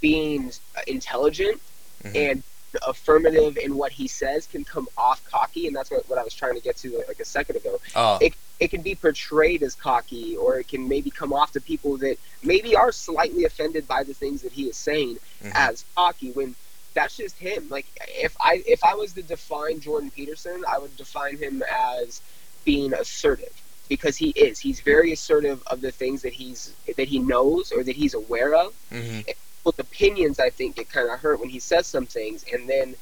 [0.00, 0.52] being
[0.86, 1.60] intelligent
[2.02, 2.16] mm-hmm.
[2.16, 2.42] and
[2.86, 6.34] affirmative in what he says can come off cocky, and that's what, what I was
[6.34, 7.80] trying to get to like a second ago.
[7.94, 11.60] Oh, It it can be portrayed as cocky, or it can maybe come off to
[11.60, 15.52] people that maybe are slightly offended by the things that he is saying mhm.
[15.54, 16.54] as cocky when
[16.94, 17.68] that's just him.
[17.68, 22.22] Like if I if I was to define Jordan Peterson, I would define him as
[22.64, 23.52] being assertive
[23.88, 24.58] because he is.
[24.58, 28.54] He's very assertive of the things that he's that he knows or that he's aware
[28.54, 28.72] of.
[28.90, 29.24] Mhm.
[29.26, 32.96] People's opinions, I think, get kind of hurt when he says some things, and then.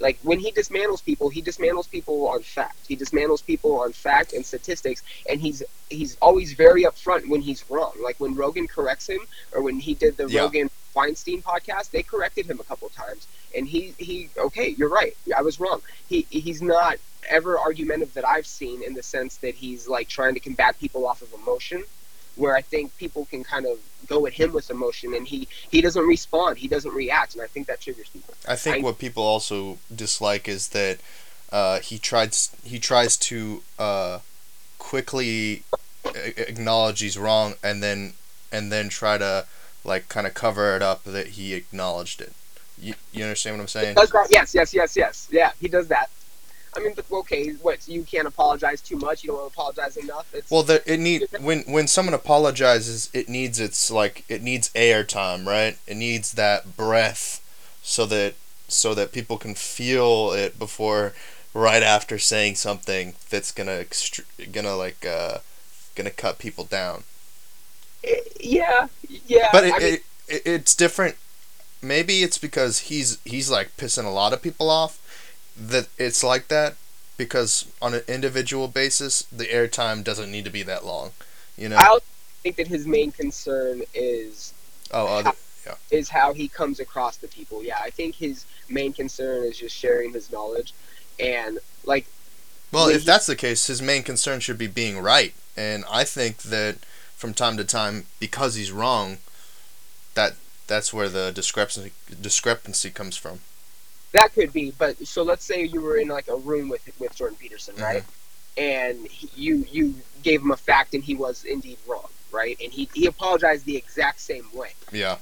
[0.00, 2.84] Like when he dismantles people, he dismantles people on fact.
[2.88, 7.64] He dismantles people on fact and statistics, and he's he's always very upfront when he's
[7.70, 7.92] wrong.
[8.02, 9.20] Like when Rogan corrects him,
[9.52, 10.40] or when he did the Yeah.
[10.40, 13.26] Rogan Weinstein podcast, they corrected him a couple times,
[13.56, 15.80] and he he okay, you're right, I was wrong.
[16.08, 16.96] He he's not
[17.28, 21.06] ever argumentative that I've seen in the sense that he's like trying to combat people
[21.06, 21.84] off of emotion,
[22.36, 25.80] where I think people can kind of go at him with emotion, and he he
[25.80, 28.34] doesn't respond, he doesn't react, and I think that triggers people.
[28.46, 30.98] I think I- what people also dislike is that
[31.52, 34.18] uh, he tries he tries to uh,
[34.78, 35.62] quickly
[36.14, 38.12] acknowledge he's wrong and then
[38.52, 39.46] and then try to
[39.84, 42.32] like kind of cover it up that he acknowledged it.
[42.80, 43.94] You, you understand what I'm saying?
[43.94, 44.28] Does that?
[44.30, 45.28] Yes, yes, yes, yes.
[45.30, 46.10] Yeah, he does that.
[46.76, 47.86] I mean, okay, what?
[47.86, 49.22] You can't apologize too much.
[49.22, 50.26] You don't apologize enough.
[50.34, 54.70] It's, Well, the, it need when when someone apologizes, it needs its like it needs
[54.74, 55.78] air time, right?
[55.86, 57.40] It needs that breath,
[57.82, 58.34] so that
[58.66, 61.12] so that people can feel it before,
[61.52, 65.38] right after saying something that's gonna extr- gonna like uh,
[65.94, 67.04] gonna cut people down.
[68.40, 68.88] Yeah,
[69.26, 69.48] yeah.
[69.52, 71.16] But it, I mean, it, it it's different.
[71.82, 75.00] Maybe it's because he's he's like pissing a lot of people off.
[75.56, 76.74] That it's like that
[77.16, 81.12] because on an individual basis, the airtime doesn't need to be that long.
[81.56, 81.76] You know.
[81.76, 81.98] I
[82.42, 84.52] think that his main concern is
[84.90, 85.32] oh, other,
[85.90, 87.62] is how he comes across to people.
[87.62, 90.74] Yeah, I think his main concern is just sharing his knowledge,
[91.18, 92.06] and like
[92.72, 96.04] Well, if he- that's the case, his main concern should be being right, and I
[96.04, 96.78] think that
[97.24, 99.16] from time to time, because he's wrong,
[100.12, 100.34] that
[100.66, 103.40] that's where the discrepancy discrepancy comes from.
[104.12, 104.72] that could be.
[104.76, 107.82] But so let's say you were in like a room with with Jordan Peterson, mm-hmm.
[107.82, 108.04] right?
[108.58, 112.58] And he, you you gave him a fact, and he was indeed wrong, right?
[112.62, 114.72] And he he apologized the exact same way.
[114.92, 115.16] Yeah,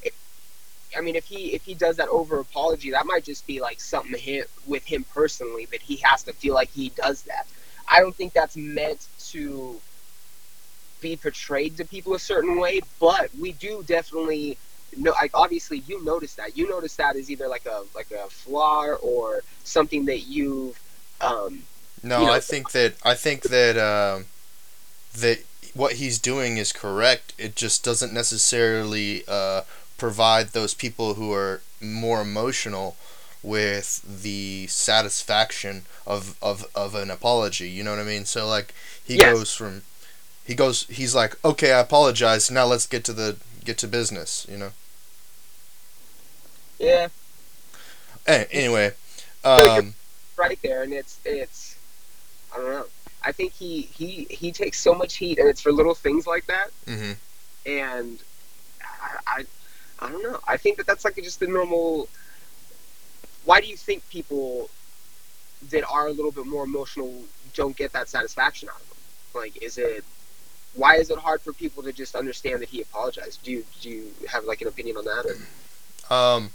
[0.96, 3.80] I mean, if he if he does that over apology, that might just be like
[3.80, 7.46] something him, with him personally that he has to feel like he does that.
[7.88, 9.80] I don't think that's meant to
[11.02, 14.56] be portrayed to people a certain way, but we do definitely
[14.96, 15.10] know.
[15.12, 16.56] Like obviously, you notice that.
[16.56, 20.80] You notice that as either like a like a flaw or something that you've.
[21.20, 21.64] Um,
[22.02, 24.26] no, You know- I think that I think that um,
[25.14, 25.40] that
[25.74, 27.34] what he's doing is correct.
[27.38, 29.62] It just doesn't necessarily uh,
[29.98, 32.96] provide those people who are more emotional
[33.42, 37.68] with the satisfaction of, of, of an apology.
[37.68, 38.24] You know what I mean?
[38.24, 38.72] So like
[39.04, 39.34] he Yes.
[39.36, 39.82] goes from
[40.44, 44.46] he goes he's like, Okay, I apologize, now let's get to the get to business,
[44.50, 44.72] you know.
[46.78, 47.08] yeah,
[48.26, 48.92] anyway,
[49.44, 49.94] um
[50.36, 51.76] right there, and it's it's.
[52.52, 52.86] I don't know.
[53.24, 56.46] I think he he he takes so much heat, and it's for little things like
[56.46, 56.70] that.
[56.86, 57.16] mhm.
[57.66, 58.18] and
[58.82, 59.44] I, I,
[60.00, 60.40] I don't know.
[60.46, 62.08] I think that that's like just the normal.
[63.44, 64.70] Why do you think people
[65.70, 67.24] that are a little bit more emotional
[67.54, 68.98] don't get that satisfaction out of them?
[69.34, 70.04] Like, is it?
[70.74, 73.42] Why is it hard for people to just understand that he apologized?
[73.42, 75.26] Do you do you have like an opinion on that?
[76.10, 76.14] Or?
[76.14, 76.50] Um,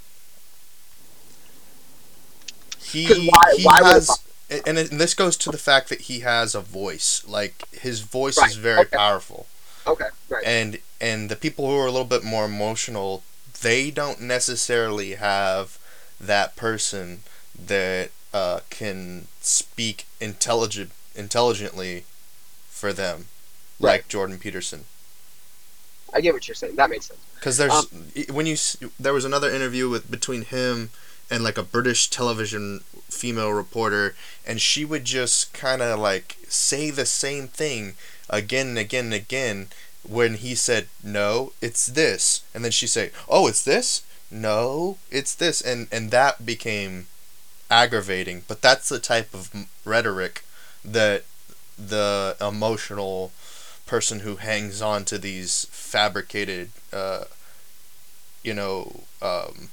[2.82, 4.10] he why- he why has,
[4.50, 7.22] and, it, and this goes to the fact that he has a voice.
[7.28, 8.96] Like his voice Right, is very okay.
[8.98, 9.46] powerful,
[9.86, 10.44] Okay, right.
[10.46, 13.24] and and the people who are a little bit more emotional,
[13.62, 15.78] they don't necessarily have
[16.20, 17.22] that person
[17.68, 22.06] that uh, can speak intelligent intelligently
[22.70, 23.26] for them,
[23.80, 23.94] Right.
[23.94, 24.86] like Jordan Peterson.
[26.14, 26.76] I get what you're saying.
[26.76, 27.20] That makes sense.
[27.36, 28.58] Because there's Um, when you
[29.00, 30.90] there was another interview with between him
[31.30, 36.90] and like a British television female reporter, and she would just kind of like say
[36.90, 37.96] the same thing
[38.30, 39.68] again and again and again.
[40.04, 45.36] When he said no, it's this, and then she say, "Oh, it's this." No, it's
[45.36, 47.08] this, and and that became
[47.70, 48.44] aggravating.
[48.48, 49.52] But that's the type of
[49.86, 50.44] rhetoric
[50.86, 51.26] that
[51.78, 53.32] the emotional
[53.88, 57.26] person who hangs on to these fabricated, uh,
[58.44, 59.70] you know, um,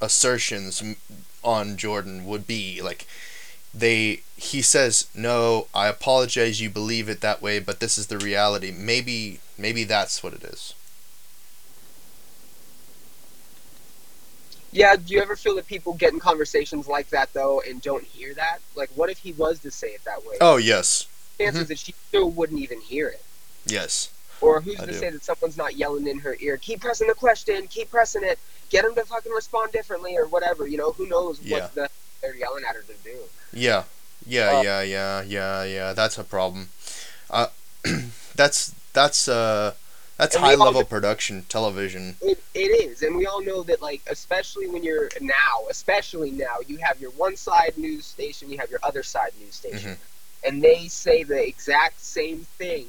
[0.00, 0.82] assertions
[1.42, 3.06] on Jordan would be like
[3.74, 8.18] they he says no i apologize you believe it that way but this is the
[8.18, 10.74] reality maybe maybe that's what it is
[14.70, 18.04] Yeah, do you ever feel that people get in conversations like that though and don't
[18.04, 18.58] hear that?
[18.74, 20.36] Like, what if he was to say it that way?
[20.40, 21.06] Oh yes,
[21.38, 21.68] chances mhm.
[21.68, 23.24] that she still wouldn't even hear it.
[23.68, 24.98] Yes, Or who's I to do.
[24.98, 28.38] say that someone's not yelling in her ear, keep pressing the question, keep pressing it,
[28.70, 30.66] get them to fucking respond differently or whatever.
[30.66, 31.58] You know, who knows Yeah.
[31.60, 33.16] what the they're yelling at her to do.
[33.52, 33.84] yeah,
[34.26, 35.92] yeah, Uh, yeah, yeah, yeah, yeah.
[35.92, 36.68] That's a problem.
[37.30, 37.46] Uh,
[38.34, 39.74] that's that's uh
[40.16, 42.16] that's high level know- production television.
[42.20, 42.58] It, it
[42.90, 47.00] is, and we all know that, like, especially when you're now, especially now, you have
[47.00, 49.98] your one side news station, you have your other side news station, Mhm.
[50.48, 52.86] and they say the exact same thing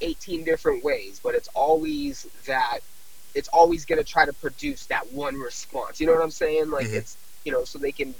[0.00, 2.80] 18 different ways, but it's always that
[3.34, 6.00] it's always going to try to produce that one response.
[6.00, 6.70] You know what I'm saying?
[6.70, 6.96] Like, Mhm.
[6.96, 8.14] it's, you know, so they can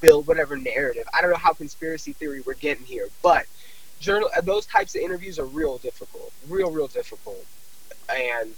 [0.00, 1.04] build whatever narrative.
[1.14, 3.46] I don't know how conspiracy theory we're getting here, but
[3.98, 7.46] journal those types of interviews are real difficult, real, real difficult,
[8.08, 8.54] and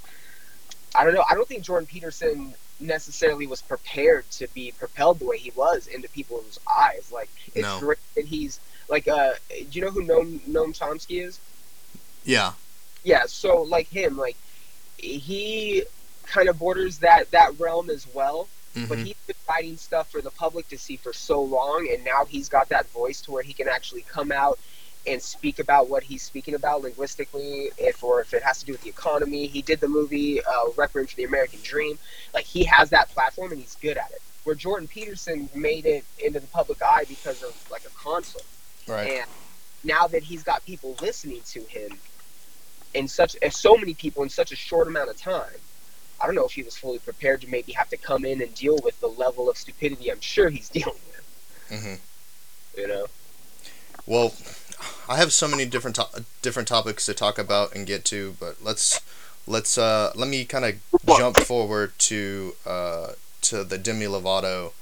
[0.95, 1.25] I don't know.
[1.29, 5.87] I don't think Jordan Peterson necessarily was prepared to be propelled the way he was
[5.89, 7.11] into people's eyes.
[7.13, 7.81] Like it's No.
[7.81, 11.41] great that he's like, uh, do you know who Noam, Noam Chomsky is?
[12.29, 12.53] Yeah.
[13.05, 14.37] Yeah, so like him, like
[14.99, 15.85] he
[16.27, 18.49] kind of borders that that realm as well.
[18.75, 19.07] But Mhm.
[19.07, 22.49] he's been writing stuff for the public to see for so long, and now he's
[22.49, 24.59] got that voice to where he can actually come out
[25.07, 28.73] and speak about what he's speaking about linguistically, if or if it has to do
[28.73, 29.47] with the economy.
[29.47, 31.99] He did the movie uh, Requiem for the American Dream.
[32.35, 34.21] Like he has that platform, and he's good at it.
[34.45, 38.47] Where Jordan Peterson made it into the public eye because of like a conflict.
[38.87, 39.13] Right.
[39.13, 39.31] And
[39.83, 41.99] now that he's got people listening to him,
[42.99, 45.61] in such and so many people in such a short amount of time,
[46.21, 48.53] I don't know if he was fully prepared to maybe have to come in and
[48.55, 51.71] deal with the level of stupidity I'm sure he's dealing with.
[51.71, 52.81] Mm-hmm.
[52.81, 53.07] You know?
[54.07, 54.35] Well,
[55.09, 58.57] I have so many different to- different topics to talk about and get to, but
[58.63, 59.01] let's
[59.47, 60.75] let's uh let me kind of
[61.17, 64.73] jump forward to uh to the Demi Lovato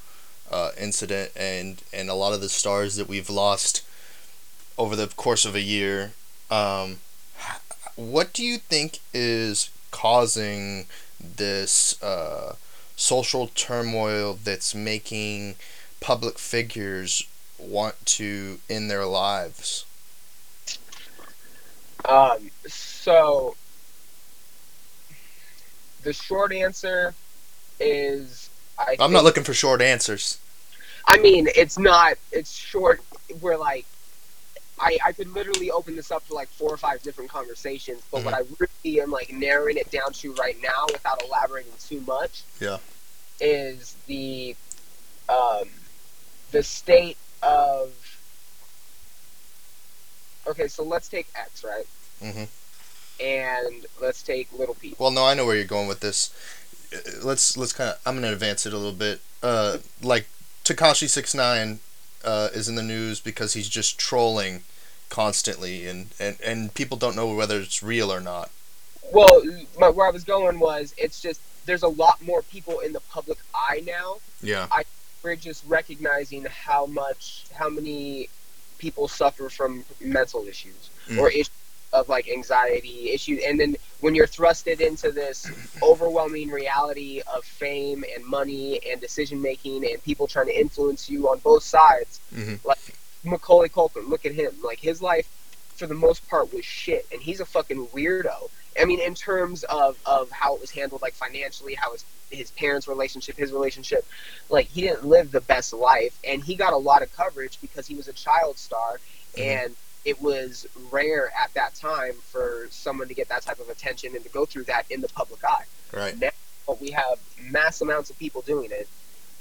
[0.51, 3.83] uh, incident and and a lot of the stars that we've lost
[4.77, 6.13] over the course of a year.
[6.49, 6.99] Um,
[7.97, 10.85] what do you think is causing
[11.19, 12.55] this uh,
[12.95, 15.55] social turmoil that's making
[15.99, 17.27] public figures
[17.57, 19.83] want to end their lives?
[22.05, 23.55] Um, so
[26.03, 27.15] the short answer
[27.79, 28.95] is I.
[28.99, 30.37] I'm not looking for short answers.
[31.05, 32.13] I mean, it's not.
[32.31, 33.01] It's short.
[33.41, 33.85] We're like,
[34.79, 38.23] I I could literally open this up to like four or five different conversations, but
[38.23, 42.43] what I really am like narrowing it down to right now, without elaborating too much,
[42.59, 42.77] Yeah.
[43.39, 44.55] is the
[45.29, 45.69] um
[46.51, 47.91] the state of.
[50.47, 51.85] Okay, so let's take X, right?
[52.23, 52.43] Mm-hmm.
[53.21, 54.97] And let's take Lil Peep.
[54.99, 56.33] Well, no, I know where you're going with this.
[56.93, 57.99] Uh, Let's let's kind of.
[58.05, 59.19] I'm gonna advance it a little bit.
[59.43, 60.27] Uh, like
[60.63, 61.79] Tekashi Six Nine,
[62.23, 64.63] uh, is in the news because he's just trolling
[65.09, 68.49] constantly, and, and and people don't know whether it's real or not.
[69.13, 69.41] Well,
[69.79, 72.99] my, where I was going was, it's just there's a lot more people in the
[73.01, 74.67] public eye now Yeah.
[74.71, 74.83] I,
[75.23, 78.29] we're just recognizing how much how many
[78.77, 81.19] people suffer from mental issues Mm.
[81.19, 81.49] or issues
[81.93, 88.03] of like anxiety issues and then when you're thrusted into this overwhelming reality of fame
[88.15, 92.55] and money and decision making and people trying to influence you on both sides hmm
[93.23, 94.59] Macaulay Culkin, look at him.
[94.63, 95.29] Like his life,
[95.75, 98.49] for the most part, was shit, and he's a fucking weirdo.
[98.79, 102.51] I mean, in terms of, of how it was handled, like financially, how his his
[102.51, 104.05] parents' relationship, his relationship,
[104.49, 107.87] like he didn't live the best life, and he got a lot of coverage because
[107.87, 109.01] he was a child star,
[109.37, 109.41] Mhm.
[109.65, 109.75] and
[110.07, 114.23] it was rare at that time for someone to get that type of attention and
[114.23, 116.17] to go through that in the public eye Right.
[116.17, 116.31] Now
[116.79, 118.87] we have mass amounts of people doing it.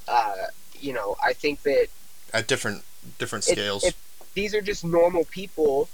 [0.09, 0.35] Uh,
[0.81, 1.89] you know, I think that
[2.33, 2.85] At different
[3.19, 3.85] different It- scales.
[3.85, 3.95] it-
[4.35, 5.89] these are just normal people,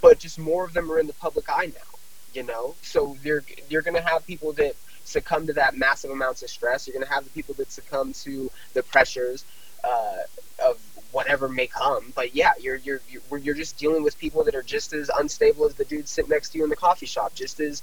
[0.00, 1.90] but just more of them are in the public eye now.
[2.34, 6.50] You know, so you're you're gonna have people that succumb to that massive amounts of
[6.50, 6.86] stress.
[6.86, 9.44] You're gonna have the people that succumb to the pressures
[9.84, 10.18] uh,
[10.64, 10.80] of
[11.12, 12.12] whatever may come.
[12.14, 13.02] But yeah, you're you're
[13.40, 16.50] you're just dealing with people that are just as unstable as the dude sitting next
[16.50, 17.82] to you in the coffee shop, just as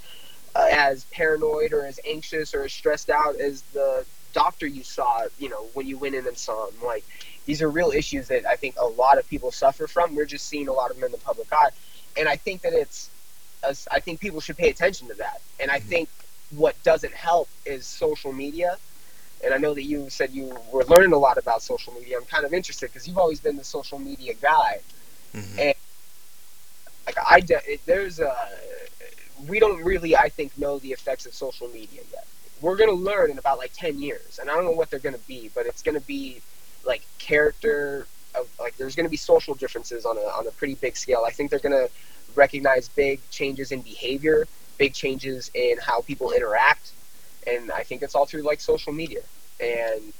[0.56, 5.24] uh, as paranoid or as anxious or as stressed out as the doctor you saw.
[5.38, 7.06] You know, when you went in and saw him, like
[7.46, 10.14] these are real issues that I think a lot of people suffer from.
[10.14, 11.70] We're just seeing a lot of them in the public eye,
[12.16, 13.12] and I think that it's,
[13.90, 15.42] I think people should pay attention to that.
[15.58, 15.84] And I Mhm.
[15.88, 16.10] think
[16.50, 18.78] what doesn't help is social media.
[19.44, 22.16] And I know that you said you were learning a lot about social media.
[22.18, 24.80] I'm kind of interested because you've always been the social media guy.
[25.34, 25.58] Mhm.
[27.06, 28.34] Like I, de- there's a,
[29.46, 32.26] we don't really, I think, know the effects of social media yet.
[32.60, 35.18] we're gonna learn in about like ten years, and I don't know what they're gonna
[35.18, 36.42] be, but it's gonna be
[36.84, 40.96] like character of like there's gonna be social differences on a on a pretty big
[40.96, 41.24] scale.
[41.26, 41.88] I think they're gonna
[42.34, 44.46] recognize big changes in behavior,
[44.78, 46.94] big changes in how people interact,
[47.46, 49.22] and I think it's all through like social media.
[49.60, 50.12] And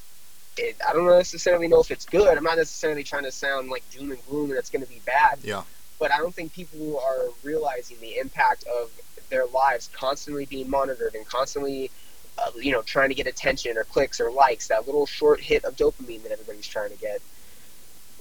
[0.56, 2.36] it, I don't necessarily know if it's good.
[2.36, 5.00] I'm not necessarily trying to sound like doom and gloom and it's going to be
[5.06, 5.38] bad.
[5.42, 5.62] Yeah.
[5.98, 8.90] But I don't think people are realizing the impact of
[9.28, 11.90] their lives constantly being monitored and constantly,
[12.38, 15.64] uh, you know, trying to get attention or clicks or likes, that little short hit
[15.64, 17.20] of dopamine that everybody's trying to get.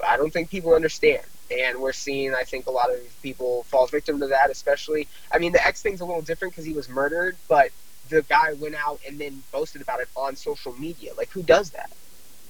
[0.06, 1.24] I don't think people understand.
[1.52, 5.08] And we're seeing, I think, a lot of people fall victim to that, especially.
[5.32, 7.72] I mean, the X thing's a little different because he was murdered, but
[8.10, 11.14] the guy went out and then boasted about it on social media.
[11.18, 11.92] Like, who does that?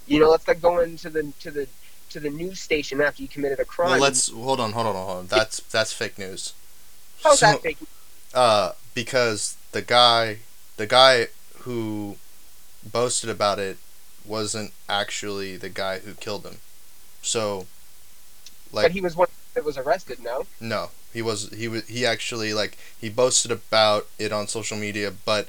[0.07, 1.68] You know, that's like going to the to the
[2.10, 3.91] to the news station after you committed a crime.
[3.91, 5.28] Well, let's hold on, hold on, hold on.
[5.28, 6.53] That's that's fake news.
[7.24, 7.78] How's that fake?
[8.34, 10.39] Uh, because the guy,
[10.78, 11.28] the guy
[11.60, 12.18] who
[12.89, 13.78] boasted about it,
[14.26, 16.57] wasn't actually the guy who killed him.
[17.22, 17.68] So,
[18.72, 20.20] like, but he was one that was arrested.
[20.24, 20.45] No.
[20.60, 21.49] No, he was.
[21.49, 21.88] He was.
[21.88, 25.47] He actually like he boasted about it on social media, but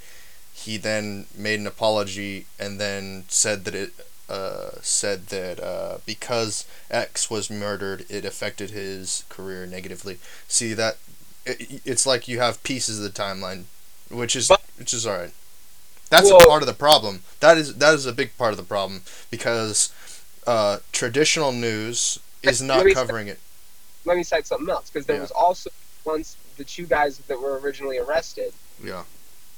[0.53, 3.93] he then made an apology and then said that it
[4.29, 10.19] uh, said that uh, because X was murdered, it affected his career negatively.
[10.49, 10.99] See that
[11.45, 13.65] it, it's like you have pieces of the timeline,
[14.11, 15.33] which is but, which is all right.
[16.11, 17.23] That's well, a part of the problem.
[17.41, 19.93] That is that is a big part of the problem because
[20.47, 23.39] uh, traditional news is not covering it.
[24.11, 25.23] Let me cite something else because there yeah.
[25.23, 25.71] was also
[26.05, 28.53] once the two guys that were originally arrested.
[28.83, 29.05] Yeah.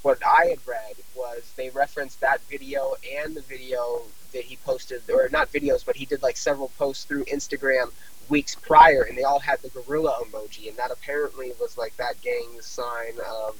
[0.03, 4.03] What I had read was they referenced that video and the video
[4.34, 7.92] that he posted, or not videos, but he did like several posts through Instagram
[8.28, 12.20] weeks prior, and they all had the gorilla emoji, and that apparently was like that
[12.20, 13.57] gang's sign of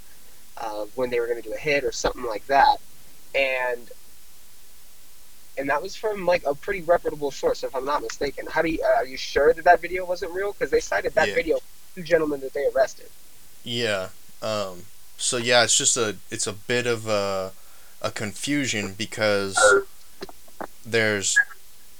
[0.59, 2.76] uh, when they were going to do a hit or something like that,
[3.34, 3.90] and
[5.59, 8.47] and that was from like a pretty reputable source, if I'm not mistaken.
[8.47, 10.53] How do you uh, are you sure that that video wasn't real?
[10.53, 11.35] Because they cited that yeah.
[11.35, 11.59] video
[11.95, 13.09] two gentlemen that they arrested.
[13.65, 14.09] Yeah.
[14.41, 14.85] Um.
[15.17, 17.53] So yeah, it's just a it's a bit of a
[18.01, 19.59] a confusion because
[20.85, 21.39] there's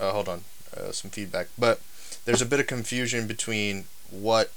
[0.01, 0.45] uh, hold on
[0.77, 1.81] uh, some feedback, but
[2.25, 4.51] there's a bit of confusion between what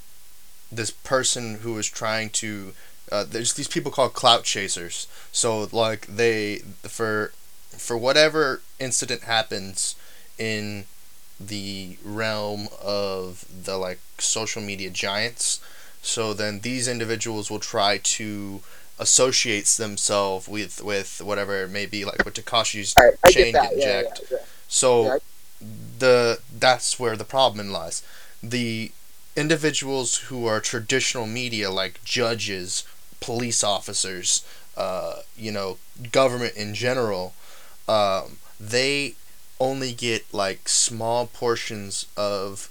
[0.71, 2.73] this person who is trying to
[3.11, 5.07] uh, there's these people called clout chasers.
[5.31, 7.33] So like they for
[7.77, 9.95] for whatever incident happens
[10.37, 10.85] in
[11.39, 15.59] the realm of the like social media giants.
[16.01, 18.61] So then these individuals will try to
[18.99, 24.03] associates themselves with with whatever it may be, like with Tekashi's right, chain getting yeah,
[24.03, 24.21] jacked.
[24.31, 24.43] Yeah, yeah.
[24.67, 25.19] So
[25.99, 28.03] the that's where the problem lies.
[28.41, 28.91] The
[29.35, 32.83] individuals who are traditional media, like judges,
[33.19, 34.45] police officers,
[34.77, 35.77] uh, you know,
[36.11, 37.33] government in general,
[37.87, 39.15] um, they
[39.59, 42.69] only get like small portions of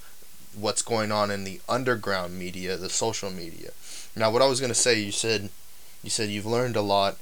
[0.55, 3.71] what's going on in the underground media, the social media.
[4.17, 5.51] Now, what I was gonna say, you said
[6.03, 7.17] you said you've learned a lot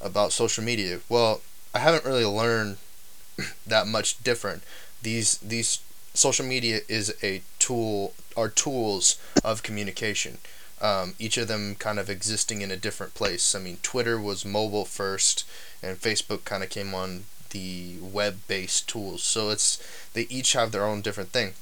[0.00, 1.00] about social media.
[1.08, 1.42] Well,
[1.74, 2.78] I haven't really learned
[3.66, 4.62] that much different.
[5.02, 5.80] These these
[6.14, 10.38] social media is a tool are tools of communication.
[10.80, 13.54] Um, each of them kind of existing in a different place.
[13.54, 15.44] I mean, Twitter was mobile first,
[15.82, 19.22] and Facebook kind of came on the web-based tools.
[19.22, 19.78] So it's
[20.12, 21.54] they each have their own different thing.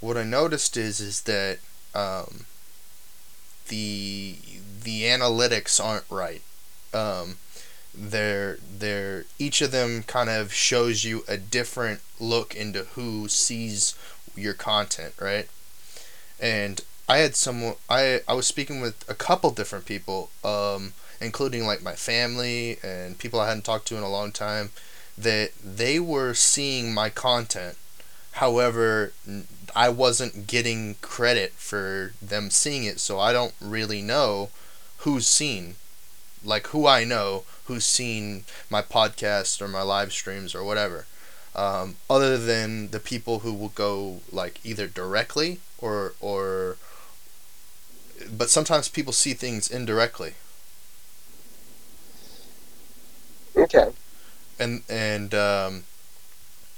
[0.00, 1.58] What I noticed is is that
[1.94, 2.46] um,
[3.68, 4.36] the
[4.82, 6.42] the analytics aren't right.
[6.92, 7.36] Um,
[7.96, 13.94] they're they're each of them kind of shows you a different look into who sees
[14.36, 15.48] your content, right?
[16.40, 21.66] And I had some I I was speaking with a couple different people, um, including
[21.66, 24.70] like my family and people I hadn't talked to in a long time,
[25.16, 27.76] that they were seeing my content.
[28.32, 29.12] However,
[29.76, 34.50] I wasn't getting credit for them seeing it, so I don't really know
[34.98, 35.76] who's seen,
[36.44, 41.06] like who I know who's seen my podcast or my live streams or whatever.
[41.54, 46.76] Um, other than the people who will go like either directly or or
[48.30, 50.34] but sometimes people see things indirectly.
[53.56, 53.90] Okay.
[54.58, 55.84] And and um,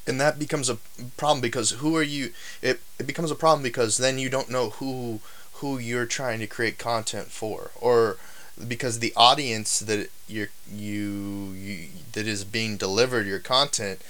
[0.07, 0.79] and that becomes a
[1.17, 2.33] problem because who are you?
[2.63, 5.21] It it becomes a problem because then you don't know who
[5.55, 8.19] who you're trying to create content for or
[8.69, 14.01] because the audience that you, you that is being delivered your content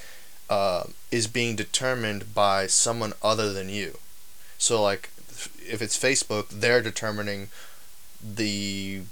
[0.50, 3.98] uh, is being determined by someone other than you
[4.58, 5.10] so like
[5.68, 7.48] if it's facebook they're determining
[8.22, 9.02] the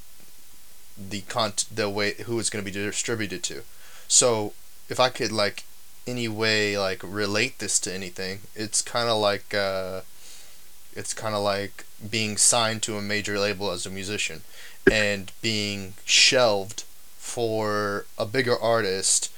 [0.97, 3.63] the con the way who it's going to be distributed to.
[4.09, 4.53] So
[4.89, 5.65] if I could like
[6.07, 10.03] any way like relate this to anything, it's kind of like uh,
[10.95, 14.43] it's kind of like being signed to a major label as a musician
[14.91, 16.85] and being shelved
[17.19, 19.33] for a bigger artist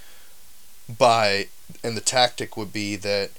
[0.88, 1.48] by
[1.82, 3.30] and the tactic would be that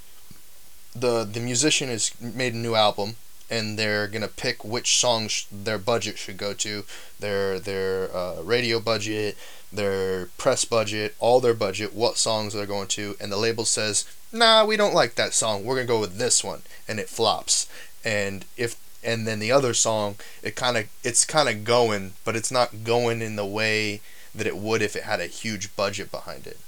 [0.96, 3.16] the the musician has made a new album
[3.50, 6.86] and they're gonna pick which songs their budget should go to,
[7.20, 9.38] their their uh, radio budget,
[9.72, 14.06] their press budget, all their budget, what songs they're going to, and the label says,
[14.32, 15.64] "Nah, we don't like that song.
[15.64, 17.68] We're gonna go with this one," and it flops.
[18.04, 22.36] And if and then the other song, it kind of it's kind of going, but
[22.36, 24.02] it's not going in the way
[24.36, 26.60] that it would if it had a huge budget behind it.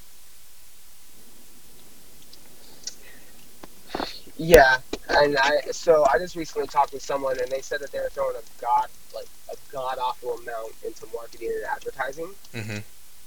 [4.40, 4.78] Yeah,
[5.10, 8.10] and I so I just recently talked with someone and they said that they were
[8.12, 12.80] throwing a god like a god awful amount into marketing and advertising, Mm-hmm.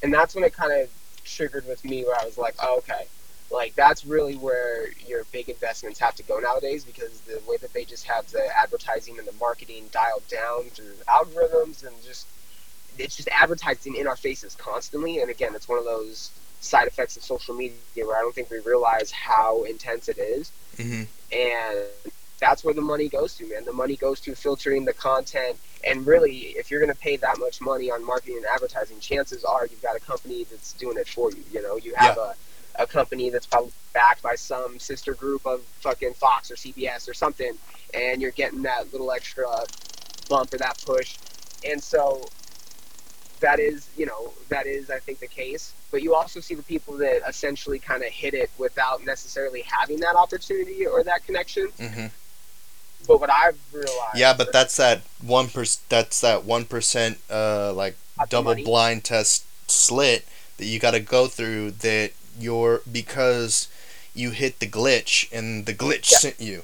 [0.02, 0.90] and that's when it kind of
[1.24, 3.08] triggered with me where I was like, oh, okay,
[3.50, 7.72] like that's really where your big investments have to go nowadays because the way that
[7.74, 12.28] they just have the advertising and the marketing dialed down through algorithms and just
[12.98, 17.16] it's just advertising in our faces constantly, and again, it's one of those side effects
[17.16, 21.02] of social media where I don't think we realize how intense it is Mm-hmm.
[21.32, 21.88] and
[22.42, 23.64] that's where the money goes to man.
[23.64, 25.56] The money goes to filtering the content.
[25.86, 29.44] And really if you're going to pay that much money on marketing and advertising chances
[29.44, 31.76] are you've got a company that's doing it for you you know?
[31.76, 32.34] You have a,
[32.80, 37.14] a company that's probably backed by some sister group of fucking fox or cbs or
[37.14, 37.52] something
[37.94, 39.46] and you're getting that little extra
[40.28, 41.18] bump or that push.
[41.68, 42.28] And so
[43.42, 46.62] that is you know that is i think the case but you also see the
[46.62, 51.68] people that essentially kind of hit it without necessarily having that opportunity or that connection
[51.78, 52.06] Mm-hmm.
[53.06, 55.64] but what i've realized Yeah, but that's that one per.
[55.88, 57.18] That's that one percent.
[57.30, 57.96] Uh, like
[58.28, 60.24] double blind test slit
[60.58, 61.72] that you got to go through.
[61.72, 63.68] That you're because
[64.14, 66.18] you hit the glitch and the glitch Yeah.
[66.18, 66.62] sent you.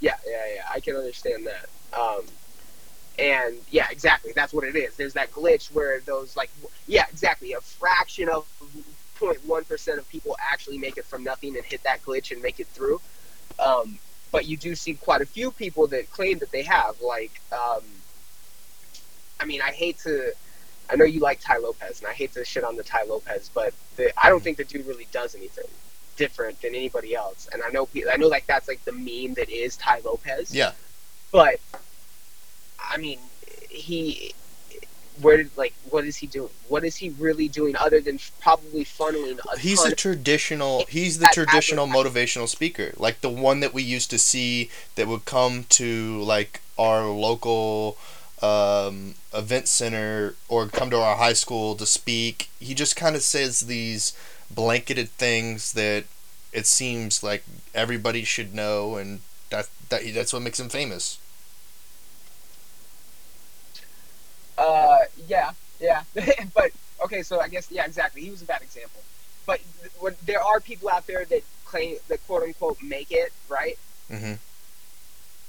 [0.00, 1.66] yeah yeah yeah i can understand that
[1.98, 2.22] um
[3.18, 4.32] and yeah exactly.
[4.34, 4.96] That's what it is.
[4.96, 6.50] There's that glitch where those like
[6.86, 7.52] yeah exactly.
[7.52, 8.46] A fraction of
[9.18, 12.66] 0.1% of people actually make it from nothing and hit that glitch and make it
[12.68, 13.00] through.
[13.58, 13.98] Um
[14.32, 17.82] but you do see quite a few people that claim that they have like um
[19.38, 20.32] i mean i hate to
[20.90, 23.50] i know you like Tai Lopez and i hate to shit on the Tai Lopez
[23.54, 25.66] but the, i don't think the dude really does anything
[26.16, 27.48] different than anybody else.
[27.52, 30.54] And i know i know like that's like the meme that is Tai Lopez.
[30.54, 30.72] Yeah.
[31.30, 31.60] but
[32.90, 33.18] I mean,
[33.68, 34.34] he
[35.20, 36.50] where did like what is he doing?
[36.68, 40.84] What is he really doing other than probably funneling He's the traditional.
[40.88, 45.24] He's the traditional motivational speaker, like the one that we used to see that would
[45.24, 47.96] come to like our local
[48.40, 52.48] um, event center or come to our high school to speak.
[52.58, 54.16] He just kind of says these
[54.50, 56.04] blanketed things that
[56.52, 59.20] it seems like everybody should know, and
[59.50, 61.18] that that that's what makes him famous.
[64.62, 64.98] Uh,
[65.28, 66.04] yeah, yeah.
[66.54, 66.72] but
[67.04, 68.22] okay, so I guess yeah, exactly.
[68.22, 69.04] He was a bad example.
[69.46, 69.60] But
[70.02, 73.78] th- there are people out there that claim that quote unquote make it right
[74.10, 74.34] hmm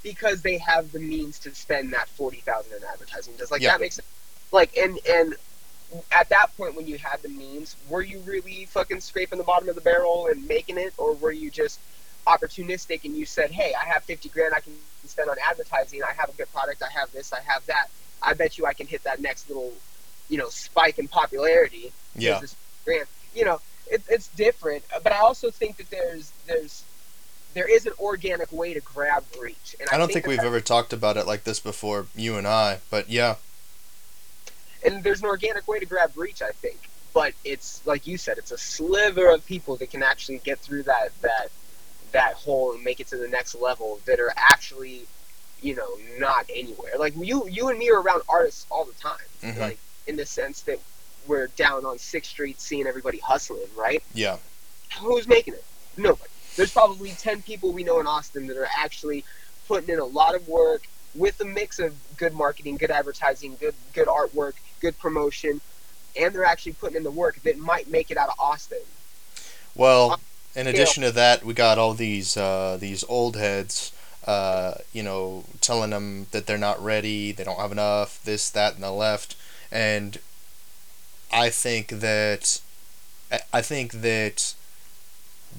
[0.04, 3.36] because they have the means to spend that forty thousand in advertising.
[3.38, 3.72] Does like Yeah.
[3.72, 4.08] that makes sense?
[4.52, 5.36] Like and and
[6.12, 9.70] at that point when you had the means, were you really fucking scraping the bottom
[9.70, 11.82] of the barrel and making it, or were you just
[12.28, 16.02] opportunistic and you said, "Hey, I have fifty grand I can spend on advertising.
[16.04, 16.84] I have a good product.
[16.84, 17.34] I have this.
[17.34, 17.68] I have that.
[18.24, 19.74] I bet you I can hit that next little,
[20.30, 22.42] you know, spike in popularity." Yeah.
[23.36, 26.84] You know, it, it's different, but I also think that there's there's
[27.54, 29.76] there is an organic way to grab reach.
[29.80, 32.48] And I don't think that we've ever talked about it like this before, you and
[32.48, 32.80] I.
[32.90, 33.36] But yeah,
[34.86, 36.78] and there's an organic way to grab reach, I think.
[37.14, 40.84] But it's like you said, it's a sliver of people that can actually get through
[40.84, 41.50] that that
[42.12, 45.06] that hole and make it to the next level that are actually,
[45.64, 45.88] you know,
[46.20, 46.92] not anywhere.
[47.00, 49.26] Like you you and me are around artists all the time.
[49.42, 49.58] Mhm.
[49.60, 50.80] Like in the sense that
[51.26, 54.04] we're down on Sixth Street seeing everybody hustling, right?
[54.14, 54.38] yeah,
[55.00, 55.64] Who's making it?
[55.96, 56.30] Nobody.
[56.58, 59.24] There's probably ten people we know in Austin that are actually
[59.68, 60.84] putting in a lot of work
[61.16, 65.62] with a mix of good marketing, good advertising, good good artwork, good promotion,
[66.20, 68.80] and they're actually putting in the work that might make it out of Austin.
[69.76, 70.20] Well,
[70.56, 73.92] in addition to that, we got all these uh, these old heads,
[74.26, 78.76] uh, you know, telling them that they're not ready, they don't have enough, this, that,
[78.76, 79.36] and the left,
[79.72, 80.20] and
[81.34, 82.62] I think that
[83.54, 84.54] I- think that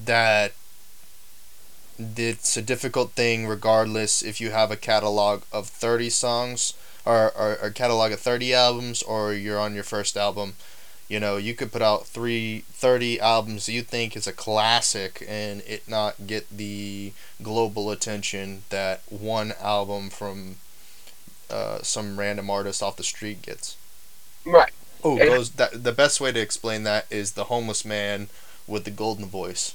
[0.05, 0.53] that
[2.17, 7.59] it's a difficult thing regardless if you have a catalog of 30 songs or, or,
[7.63, 10.55] or catalog of 30 albums or you're on your first album
[11.09, 15.63] You know, you could put out three, 30 albums you think is a classic and
[15.67, 20.57] it not get the global attention that one album from
[21.51, 23.77] uh, some random artist off the street gets.
[24.47, 24.73] Right.
[25.03, 28.29] Oh, those that the best way to explain that is the homeless man
[28.67, 29.75] with the golden voice.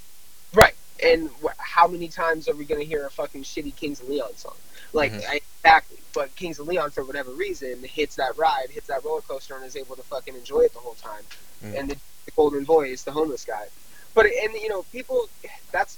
[0.54, 0.74] Right.
[1.04, 4.10] And wh- how many times are we going to hear a fucking shitty Kings of
[4.10, 4.56] Leon song?
[4.94, 5.26] Like, Mhm.
[5.28, 5.98] I, exactly.
[6.14, 9.64] But Kings of Leon, for whatever reason, hits that ride, hits that roller coaster, and
[9.64, 11.24] is able to fucking enjoy it the whole time.
[11.64, 11.80] Mm.
[11.80, 13.68] And the, the golden is the homeless guy.
[14.16, 15.30] But, and, you know, people,
[15.72, 15.98] that's,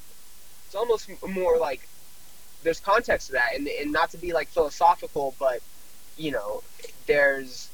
[0.66, 1.88] it's almost more like,
[2.64, 3.56] there's context to that.
[3.56, 5.62] And, and not to be, like, philosophical, but,
[6.18, 6.62] you know,
[7.08, 7.70] there's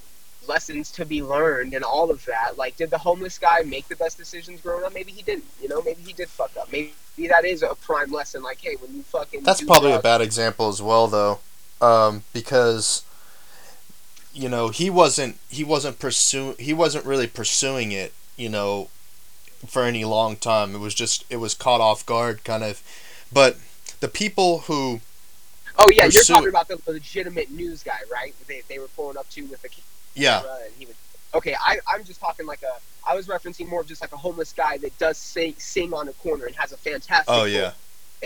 [0.47, 2.57] lessons to be learned and all of that.
[2.57, 4.93] Like, did the homeless guy make the best decisions growing up?
[4.93, 5.45] Maybe he didn't.
[5.61, 6.71] You know, maybe he did fuck up.
[6.71, 6.93] Maybe
[7.29, 8.43] that is a prime lesson.
[8.43, 11.39] Like, hey, when you fucking That's probably a bad example as well, though,
[11.81, 13.03] um, because
[14.33, 18.89] you know he wasn't he wasn't pursuing he wasn't really pursuing it, you know,
[19.65, 20.75] for any long time.
[20.75, 22.81] It was just it was caught off guard, kind of.
[23.31, 23.57] But
[23.99, 25.01] the people who
[25.79, 28.33] Oh yeah, you're talking about the legitimate news guy, right?
[28.47, 29.69] They, they were pulling up to with the
[30.17, 30.43] yeah
[30.77, 30.95] he would.
[31.33, 32.73] Okay, I I'm just talking like a.
[33.09, 36.07] I was referencing more of just like a homeless guy that does sing sing on
[36.09, 37.25] a corner and has a fantastic.
[37.27, 37.71] oh yeah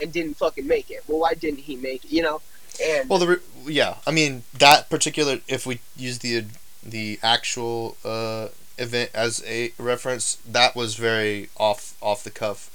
[0.01, 1.03] And didn't fucking make it.
[1.07, 2.11] Well, why didn't he make it?
[2.11, 2.41] You know.
[2.83, 6.45] And well the re- yeah I mean that particular if we use the
[6.83, 12.69] the actual uh, event as a reference that was very off off the cuff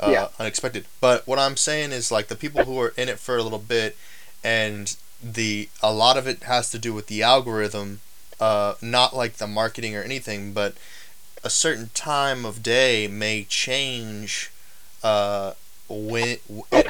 [0.00, 0.28] uh, Yeah.
[0.40, 3.42] unexpected but what i'm saying is like the people who are in it for a
[3.42, 3.96] little bit
[4.42, 8.00] and the a lot of it has to do with the algorithm
[8.42, 10.74] uh, not like the marketing or anything but
[11.44, 14.50] a certain time of day may change
[15.02, 15.52] uh,
[15.88, 16.38] when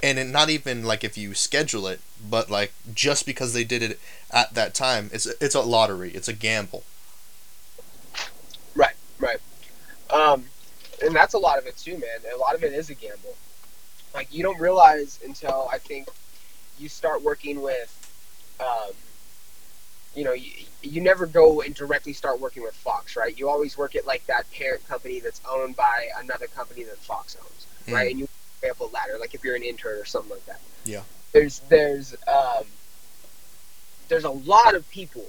[0.03, 2.01] and not even like if you schedule it
[2.31, 3.99] but like just because they did it
[4.31, 6.85] at that time it's it's a lottery it's a gamble
[8.75, 9.39] Right, right.
[10.11, 10.45] Um,
[11.05, 12.33] and that's a lot of it too, man.
[12.35, 13.37] A lot of it is a gamble.
[14.15, 16.09] Like you don't realize until I think
[16.79, 17.91] you start working with,
[18.61, 18.93] um,
[20.15, 20.51] you know, you,
[20.83, 23.37] you never go and directly start working with Fox, right?
[23.39, 27.37] You always work at like that parent company that's owned by another company that Fox
[27.41, 28.11] owns, right?
[28.11, 28.29] And you
[28.63, 30.61] way up a ladder, like if you're an intern or something like that.
[30.85, 31.03] Yeah.
[31.33, 32.65] There's there's um,
[34.09, 35.25] there's a lot of people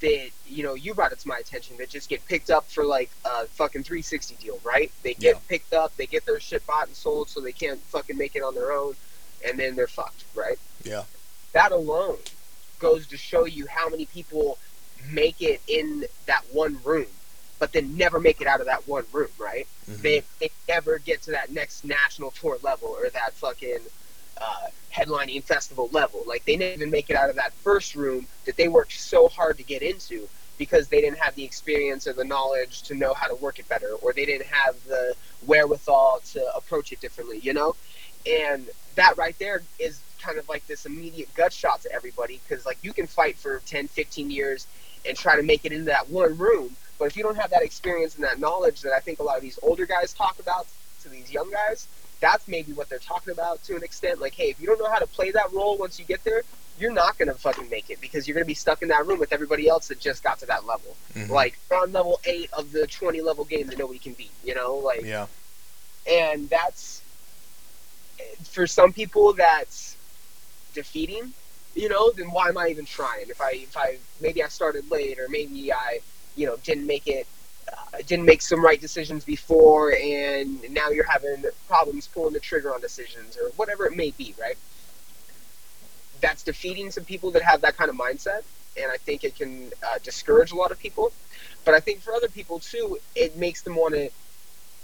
[0.00, 2.84] that you know you brought it to my attention that just get picked up for
[2.84, 4.92] like a fucking 360 deal, right?
[5.02, 5.40] They get Yeah.
[5.48, 8.42] picked up, they get their shit bought and sold, so they can't fucking make it
[8.42, 8.94] on their own,
[9.44, 10.58] and then they're fucked, right?
[10.84, 11.04] Yeah.
[11.52, 12.18] That alone
[12.78, 14.58] goes to show you how many people
[15.10, 17.06] make it in that one room,
[17.58, 19.66] but then never make it out of that one room, right?
[19.88, 20.02] Mhm.
[20.02, 23.80] They they never get to that next national tour level or that fucking
[24.40, 26.22] uh, headlining festival level.
[26.26, 29.28] Like they didn't even make it out of that first room that they worked so
[29.28, 33.14] hard to get into because they didn't have the experience or the knowledge to know
[33.14, 35.14] how to work it better, or they didn't have the
[35.46, 37.38] wherewithal to approach it differently.
[37.42, 37.76] You know,
[38.26, 42.64] and that right there is kind of like this immediate gut shot to everybody because
[42.66, 44.66] like you can fight for 10 15 years
[45.06, 47.62] and try to make it into that one room but if you don't have that
[47.62, 50.66] experience and that knowledge that i think a lot of these older guys talk about
[51.02, 51.86] to these young guys
[52.20, 54.20] that's maybe what they're talking about to an extent.
[54.20, 56.42] Like hey if you don't know how to play that role once you get there
[56.78, 59.04] you're not going to fucking make it because you're going to be stuck in that
[59.04, 60.96] room with everybody else that just got to that level.
[61.14, 61.28] Mhm.
[61.28, 64.76] like on level 8 of the 20 level game that nobody can beat you know?
[64.76, 65.26] Like yeah.
[66.08, 67.02] and that's
[68.44, 69.96] for some people that's
[70.78, 71.32] defeating
[71.74, 74.88] you know then why am i even trying if i if i maybe i started
[74.90, 75.98] late or maybe i
[76.36, 77.26] you know didn't make it
[77.72, 82.74] uh, didn't make some right decisions before and now you're having problems pulling the trigger
[82.74, 84.56] on decisions or whatever it may be right
[86.20, 88.42] that's defeating some people that have that kind of mindset
[88.80, 91.12] and i think it can uh, discourage a lot of people
[91.64, 94.10] but i think for other people too it makes them want to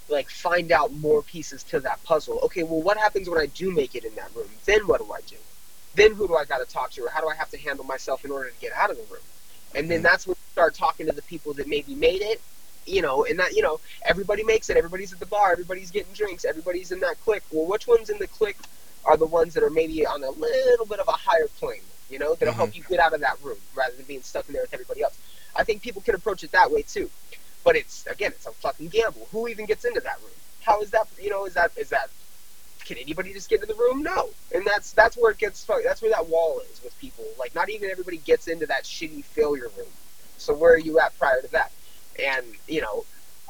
[0.08, 2.38] like find out more pieces to that puzzle.
[2.44, 4.50] Okay, well, what happens when I do make it in that room?
[4.66, 5.36] Then what do I do?
[5.94, 7.84] Then who do I got to talk to, or how do I have to handle
[7.84, 9.24] myself in order to get out of the room?
[9.74, 10.04] And then Mhm.
[10.04, 12.42] that's when you start talking to the people that maybe made it,
[12.86, 14.76] you know, and that you know everybody makes it.
[14.76, 15.52] Everybody's at the bar.
[15.52, 16.44] Everybody's getting drinks.
[16.44, 17.44] Everybody's in that clique.
[17.50, 18.60] Well, which ones in the clique
[19.04, 21.84] are the ones that are maybe on a little bit of a higher plane?
[22.08, 24.54] You know, that'll help you get out of that room rather than being stuck in
[24.54, 25.18] there with everybody else.
[25.56, 27.10] I think people can approach it that way too.
[27.64, 29.28] But it's again, it's a fucking gamble.
[29.32, 30.34] Who even gets into that room?
[30.60, 31.08] How is that?
[31.18, 32.10] You know, is that is that?
[32.86, 34.02] Can anybody just get into the room?
[34.02, 35.64] No, and that's that's where it gets.
[35.64, 37.24] fuck- That's where that wall is with people.
[37.38, 39.88] Like, not even everybody gets into that shitty failure room.
[40.38, 41.72] So where are you at prior to that?
[42.22, 43.04] And you know,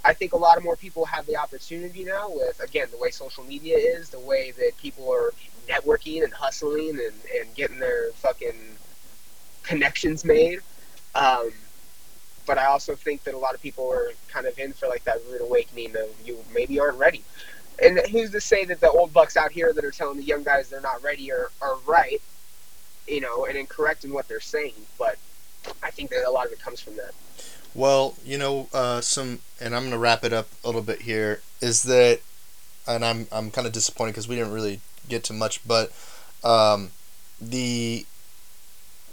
[0.05, 3.11] I think a lot of more people have the opportunity now with again the way
[3.11, 5.33] social media is, the way that people are
[5.69, 8.77] networking and hustling and, and getting their fucking
[9.63, 10.61] connections made.
[11.15, 11.53] Um,
[12.47, 15.05] but I also think that a lot of people are kind of in for like
[15.05, 17.23] that rude awakening of you maybe aren't ready.
[17.83, 20.43] And who's to say that the old bucks out here that are telling the young
[20.43, 22.23] guys they're not ready are, are right,
[23.09, 24.75] you know, and incorrect in what they're saying.
[24.99, 25.17] But
[25.83, 27.13] I think that a lot of it comes from that.
[27.75, 31.41] Well, you know, uh, some, and I'm gonna wrap it up a little bit here.
[31.61, 32.21] Is that,
[32.87, 35.93] and I'm I'm kind of disappointed because we didn't really get to much, but
[36.45, 36.91] um,
[37.41, 38.07] the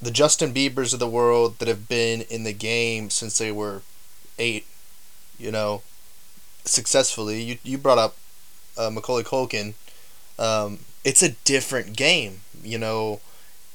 [0.01, 3.82] the Justin Biebers of the world that have been in the game since they were
[4.38, 4.66] eight,
[5.39, 5.82] you know,
[6.64, 7.41] successfully.
[7.41, 8.16] You you brought up
[8.82, 9.74] uh, Macaulay Culkin.
[10.40, 13.22] Um, it's a different game, you know.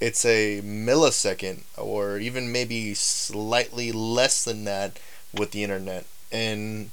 [0.00, 4.98] It's a millisecond, or even maybe slightly less than that,
[5.32, 6.90] with the internet, and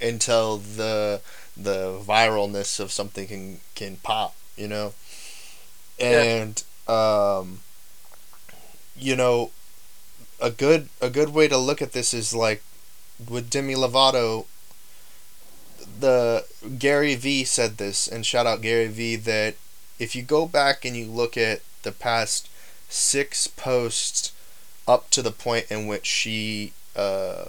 [0.00, 1.20] until the
[1.56, 4.94] the viralness of something can can pop, you know.
[6.00, 7.38] And yeah.
[7.38, 7.60] um,
[8.96, 9.50] you know,
[10.40, 12.62] a good a good way to look at this is like
[13.28, 14.46] with Demi Lovato.
[16.02, 16.46] The
[16.80, 19.54] Gary Vee said this, and shout out Gary Vee that
[20.00, 22.48] if you go back and you look at the past
[22.88, 24.32] six posts
[24.88, 27.44] up to the point in which she uh,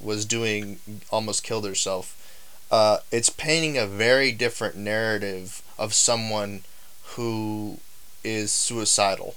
[0.00, 0.78] was doing
[1.10, 2.16] almost killed herself,
[2.70, 6.62] uh, it's painting a very different narrative of someone
[7.14, 7.78] who
[8.24, 9.34] is suicidal.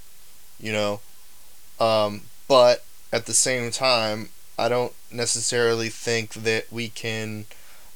[0.62, 1.02] You know,
[1.78, 7.48] um, but at the same time, I don't necessarily think that we can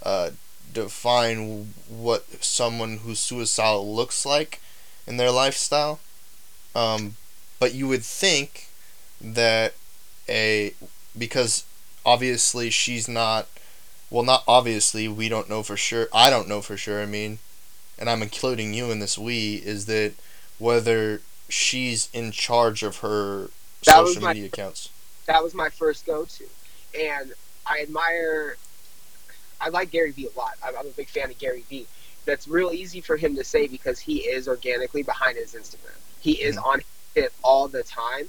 [0.04, 0.32] uh,
[0.76, 4.62] define what someone who's suicidal looks like
[5.08, 6.00] in their lifestyle.
[6.76, 7.16] Um,
[7.60, 8.68] but you would think
[9.22, 9.74] that
[10.28, 10.74] a
[11.18, 11.64] because
[12.06, 13.48] obviously she's not
[14.10, 17.40] well not obviously we don't know for sure i don't know for sure i mean
[17.98, 20.14] and i'm including you in this we is that
[20.60, 23.50] whether she's in charge of her
[23.86, 24.90] that social media accounts.
[25.28, 26.46] That was my first go-to,
[27.00, 27.34] and
[27.66, 28.58] I admire.
[29.60, 30.53] I like Gary Vee a lot.
[30.64, 31.88] I'm, I'm a big fan of Gary Vee.
[32.26, 35.97] That's real easy for him to say because he is organically behind his Instagram.
[36.20, 36.66] He is mm-hmm.
[36.66, 36.82] on
[37.16, 38.28] it all the time.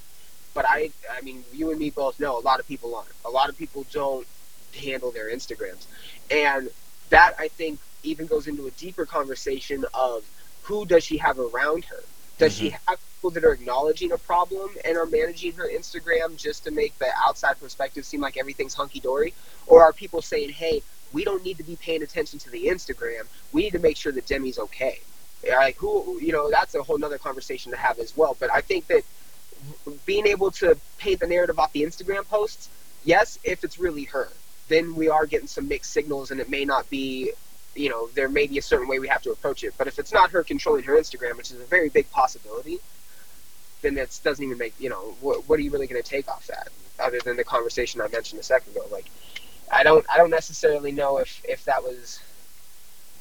[0.54, 3.08] But I, I mean, you and me both know a lot of people aren't.
[3.24, 4.26] A lot of people don't
[4.74, 5.86] handle their Instagrams,
[6.30, 6.70] and
[7.10, 10.24] that I think even goes into a deeper conversation of
[10.62, 12.02] who does she have around her
[12.38, 12.66] does mm-hmm.
[12.66, 16.70] she have people that are acknowledging a problem and are managing her Instagram just to
[16.70, 19.32] make the outside perspective seem like everything's hunky dory?
[19.66, 20.82] Or are people saying, hey,
[21.12, 23.26] we don't need to be paying attention to the Instagram.
[23.52, 25.00] We need to make sure that Demi's okay.
[25.48, 28.36] Like who, you know, that's a whole nother conversation to have as well.
[28.38, 29.02] But I think that
[30.04, 32.68] being able to paint the narrative off the Instagram posts,
[33.04, 34.28] yes, if it's really her,
[34.68, 37.32] then we are getting some mixed signals, and it may not be
[37.76, 39.74] you know, there may be a certain way we have to approach it.
[39.76, 42.78] But if it's not her controlling her Instagram, which is a very big possibility,
[43.82, 46.28] then it doesn't even make, you know, what, what are you really going to take
[46.28, 48.86] off that other than the conversation I mentioned a second ago?
[48.90, 49.06] Like,
[49.70, 52.20] I don't, I don't necessarily know if, if that was,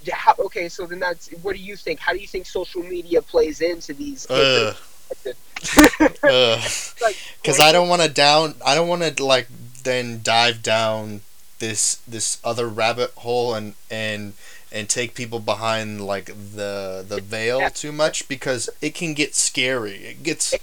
[0.04, 2.00] yeah, how, okay, so then that's, what do you think?
[2.00, 4.30] How do you think social media plays into these?
[4.30, 4.74] Uh,
[5.10, 9.48] Because like, I don't want to down, I don't want to like
[9.84, 11.22] then dive down
[11.60, 14.34] this this other rabbit hole and and
[14.72, 19.96] and take people behind like the the veil too much because it can get scary.
[19.96, 20.54] It gets.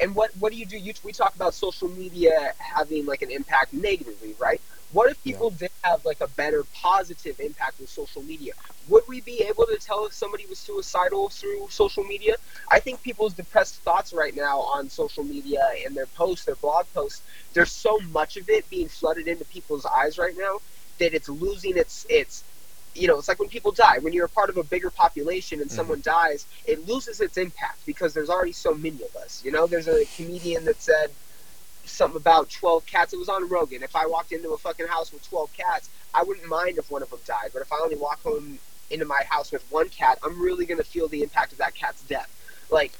[0.00, 0.78] And what what do you do?
[0.78, 4.60] You, we talk about social media having like an impact negatively, right?
[4.92, 5.58] What if people yeah.
[5.58, 8.54] did have like a better positive impact with social media?
[8.88, 12.36] Would we be able to tell if somebody was suicidal through social media?
[12.70, 16.86] I think people's depressed thoughts right now on social media and their posts, their blog
[16.94, 17.22] posts,
[17.52, 20.58] there's so much of it being flooded into people's eyes right now
[20.98, 22.44] that it's losing its its
[22.94, 23.98] you know, it's like when people die.
[23.98, 25.76] When you're a part of a bigger population and mm-hmm.
[25.76, 29.42] someone dies, it loses its impact because there's already so many of us.
[29.44, 31.10] You know, there's a comedian that said
[31.90, 33.12] something about 12 cats.
[33.12, 33.82] It was on Rogan.
[33.82, 37.02] If I walked into a fucking house with 12 cats, I wouldn't mind if one
[37.02, 37.50] of them died.
[37.52, 38.58] But if I only walk home
[38.90, 41.74] into my house with one cat, I'm really going to feel the impact of that
[41.74, 42.30] cat's death.
[42.70, 42.92] Like,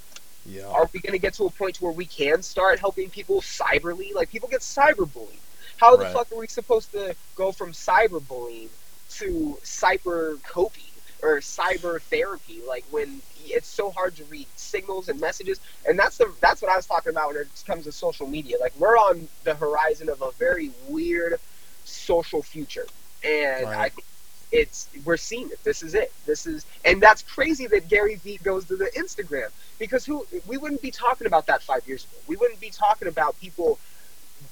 [0.45, 0.67] yeah.
[0.67, 4.15] are we going to get to a point where we can start helping people cyberly?
[4.15, 5.41] Like, people get cyberbullied.
[5.77, 6.01] How right.
[6.01, 8.69] the fuck are we supposed to go from cyberbullying
[9.11, 10.85] to cyber coping
[11.23, 12.61] or cyber therapy?
[12.67, 16.71] Like, when it's so hard to read signals and messages, and that's the that's what
[16.71, 18.57] I was talking about when it comes to social media.
[18.61, 21.39] Like we're on the horizon of a very weird
[21.85, 22.87] social future,
[23.25, 23.79] and right.
[23.79, 24.05] I think
[24.51, 25.63] it's we're seeing it.
[25.65, 26.13] This is it.
[26.27, 30.57] This is, and that's crazy that Gary Vee goes to the Instagram because who we
[30.57, 32.17] wouldn't be talking about that five years ago.
[32.27, 33.79] We wouldn't be talking about people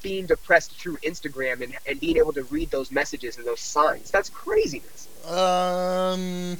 [0.02, 4.10] being depressed through Instagram and, and being able to read those messages and those signs.
[4.10, 5.08] That's craziness.
[5.26, 6.58] Um.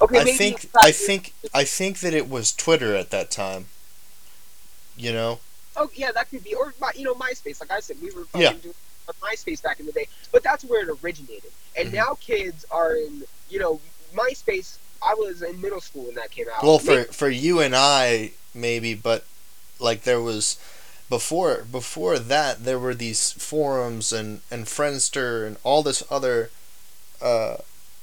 [0.00, 3.66] Okay, I think I think I think that it was Twitter at that time.
[4.96, 5.40] You know.
[5.76, 7.60] oh yeah, that could be, or my, you know, MySpace.
[7.60, 8.52] Like I said, we were fucking Yeah.
[8.52, 8.74] doing
[9.22, 11.50] MySpace back in the day, but that's where it originated.
[11.76, 11.94] And Mhm.
[11.94, 13.80] now kids are in, you know,
[14.14, 14.78] MySpace.
[15.02, 16.62] I was in middle school when that came out.
[16.62, 19.24] Well, for for you and I maybe, but
[19.78, 20.56] like there was
[21.10, 26.50] before before that there were these forums and and Friendster and all this other
[27.22, 27.56] uh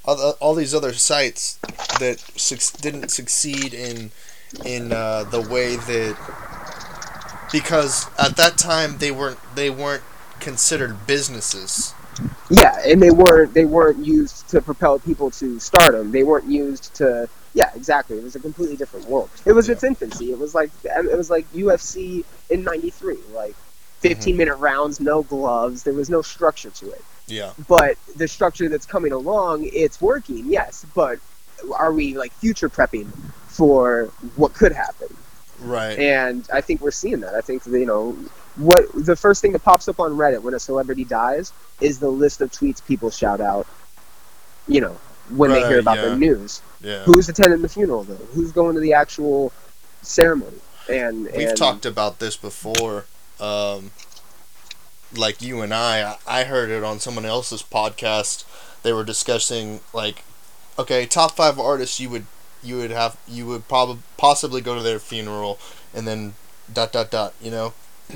[0.05, 1.57] other, all these other sites
[1.99, 4.11] that suc- didn't succeed in
[4.65, 6.17] in uh, the way that
[7.51, 10.03] because at that time they weren't they weren't
[10.39, 11.93] considered businesses.
[12.49, 16.11] Yeah, and they weren't they weren't used to propel people to stardom.
[16.11, 18.17] They weren't used to yeah, exactly.
[18.17, 19.29] It was a completely different world.
[19.45, 19.73] It was Yeah.
[19.73, 20.31] its infancy.
[20.31, 23.55] It was like it was like UFC in '93, like
[24.01, 25.83] 15 minute rounds, no gloves.
[25.83, 27.03] There was no structure to it.
[27.27, 27.53] Yeah.
[27.67, 30.85] But the structure that's coming along, it's working, yes.
[30.93, 31.19] But
[31.75, 33.11] are we like future prepping
[33.47, 34.05] for
[34.35, 35.07] what could happen?
[35.59, 35.97] Right.
[35.97, 37.35] And I think we're seeing that.
[37.35, 38.11] I think you know
[38.55, 42.09] what the first thing that pops up on Reddit when a celebrity dies is the
[42.09, 43.67] list of tweets people shout out.
[44.67, 44.97] You know
[45.29, 46.09] when they hear about yeah.
[46.09, 46.61] the news.
[46.81, 47.03] yeah.
[47.03, 48.15] Who's attending the funeral though?
[48.33, 49.53] Who's going to the actual
[50.01, 50.57] ceremony?
[50.89, 53.05] And We've and, talked about this before.
[53.39, 53.91] Um,
[55.17, 58.45] like you and I, I heard it on someone else's podcast.
[58.83, 60.23] They were discussing like,
[60.77, 62.25] okay, top five artists you would
[62.61, 65.59] you would have you would probably possibly go to their funeral,
[65.93, 66.33] and then
[66.71, 67.33] dot dot dot.
[67.41, 67.73] You know.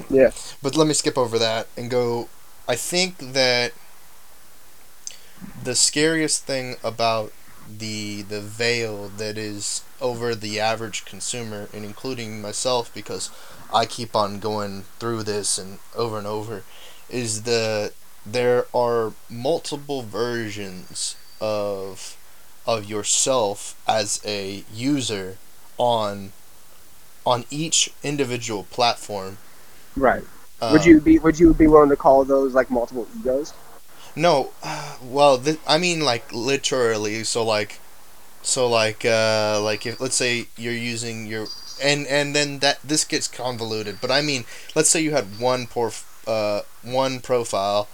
[0.09, 0.31] Yeah.
[0.61, 2.29] But let me skip over that and go.
[2.67, 3.73] I think that
[5.63, 7.31] the scariest thing about
[7.69, 13.29] the the veil that is over the average consumer and including myself because
[13.73, 16.63] I keep on going through this and over and over
[17.10, 17.91] is the
[18.26, 22.18] there are multiple versions of
[22.66, 25.38] of yourself as a user
[25.78, 26.32] on
[27.26, 29.38] on each individual platform
[29.95, 30.24] right.
[30.62, 33.53] uh, would you be Would you be willing to call those like multiple egos?
[34.18, 34.51] No,
[35.03, 37.24] well, th- I mean like literally.
[37.24, 37.80] So like,
[38.41, 41.47] so like, uh, like if let's say you're using your
[41.82, 43.99] and and then that this gets convoluted.
[44.01, 44.45] But I mean,
[44.76, 45.91] let's say you had one por
[46.28, 47.88] uh one profile,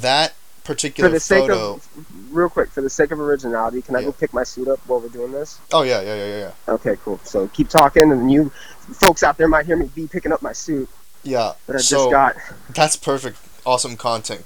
[0.00, 1.74] that For particular the sake photo.
[1.74, 1.88] of
[2.30, 4.06] real quick, for the sake of originality, can I Yeah.
[4.06, 5.58] go pick my suit up while we're doing this?
[5.72, 6.74] oh yeah, yeah, yeah, yeah, yeah.
[6.74, 7.20] Okay, cool.
[7.24, 8.50] So keep talking, and you
[8.94, 10.88] folks out there might hear me be picking up my suit
[11.22, 11.52] Yeah.
[11.66, 12.36] that I so just got.
[12.70, 13.38] That's perfect.
[13.66, 14.44] Awesome content.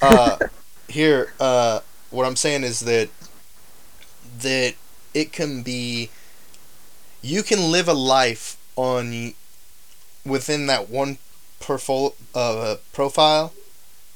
[0.00, 0.36] Uh,
[0.88, 3.08] here, uh, what I'm saying is that
[4.40, 4.74] that
[5.14, 6.10] it can be.
[7.22, 9.34] You can live a life on
[10.24, 11.18] within that one
[12.34, 13.52] uh, profile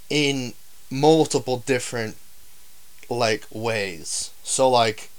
[0.09, 0.55] in
[0.90, 2.16] multiple different
[3.09, 4.30] like ways.
[4.42, 5.11] So like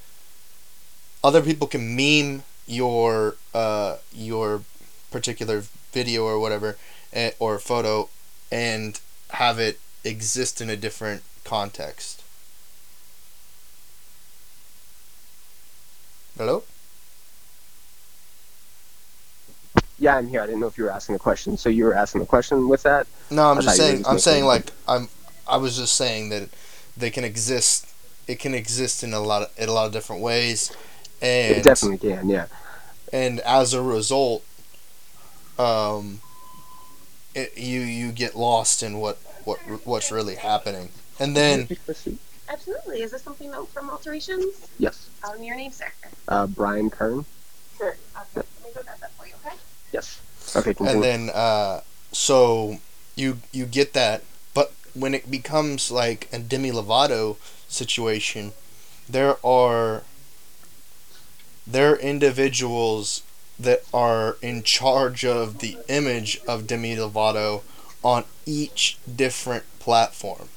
[1.24, 4.64] other people can meme your uh, your
[5.12, 6.78] particular video or whatever
[7.14, 8.10] eh, or photo
[8.52, 9.00] and
[9.32, 12.24] have it exist in a different context.
[16.38, 16.64] Hello?
[20.02, 20.42] Yeah, I'm here.
[20.42, 21.58] I didn't know if you were asking a question.
[21.58, 23.06] So you were asking a question with that?
[23.30, 25.10] No, I'm I just thought you were saying just I'm saying like I'm
[25.48, 26.50] I was just saying that
[26.98, 27.88] they can exist
[28.28, 30.76] it can exist in a lot of in a lot of different ways
[31.22, 32.28] and it definitely can.
[32.28, 32.48] Yeah.
[33.14, 34.44] and as a result
[35.60, 36.20] um
[37.36, 40.90] it, you you get lost in what what what's really happening.
[41.20, 41.68] And then
[42.50, 43.02] Absolutely.
[43.02, 44.68] Is this something though from alterations?
[44.80, 45.86] yes, Tell me your name, sir.
[46.28, 47.24] uh, Brian Kern.
[47.78, 47.96] Sure.
[48.16, 48.26] Okay.
[48.36, 49.21] Let me go grab that for you, okay?
[49.92, 50.22] Yes.
[50.56, 50.74] Okay.
[50.74, 50.94] Continue.
[50.94, 51.82] and then uh,
[52.12, 52.80] so
[53.16, 54.24] you you get that
[54.54, 57.38] but when it becomes like a demi lovato
[57.68, 58.54] situation
[59.08, 60.04] there are
[61.68, 63.24] there are individuals
[63.60, 67.62] that are in charge of the image of demi lovato
[68.04, 70.50] on each different platform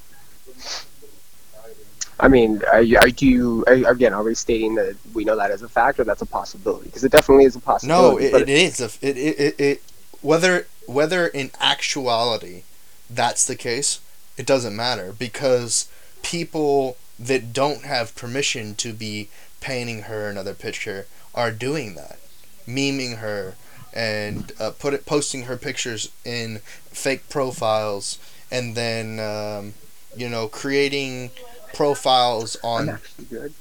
[2.20, 4.14] I mean, are you, are you are, again?
[4.14, 6.86] Are we stating that we know that as a fact, or that's a possibility?
[6.86, 8.26] Because it definitely is a no possibility.
[8.26, 9.82] it, it is a, it, it, it, it
[10.24, 12.62] whether whether in actuality
[13.10, 14.00] that's the case
[14.36, 15.88] it doesn't matter because
[16.22, 19.28] people that don't have permission to be
[19.60, 22.18] painting her another picture are doing that
[22.66, 23.54] memeing her
[23.92, 26.58] and uh, put it posting her pictures in
[26.90, 28.18] fake profiles
[28.50, 29.74] and then um,
[30.16, 31.30] you know creating
[31.74, 33.54] profiles on actually good.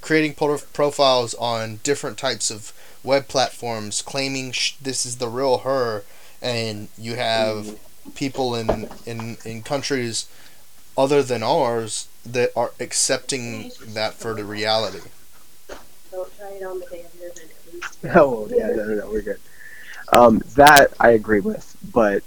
[0.00, 2.72] creating pro- profiles on different types of
[3.04, 6.04] web platforms claiming sh- this is the real her
[6.42, 7.78] and you have
[8.14, 10.26] people in, in in countries
[10.98, 15.00] other than ours that are accepting that for the reality
[16.10, 17.98] Don't try it on the day of your event, at least.
[18.16, 19.40] Oh yeah, no, no, no, we're good.
[20.12, 22.22] Um, that I agree with, but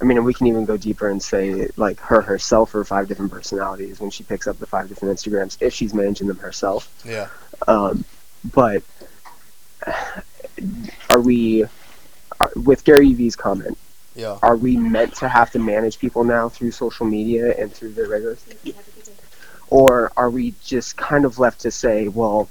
[0.00, 3.32] I mean, we can even go deeper and say like her herself or five different
[3.32, 6.88] personalities when she picks up the five different Instagrams if she's managing them herself.
[7.04, 7.28] Yeah.
[7.66, 8.04] Um,
[8.52, 8.82] but
[11.10, 11.64] are we
[12.40, 13.76] are, with Gary Vee's comment?
[14.14, 14.38] Yeah.
[14.42, 18.08] Are we meant to have to manage people now through social media and through their
[18.08, 18.36] regular,
[19.68, 22.48] or are we just kind of left to say, well,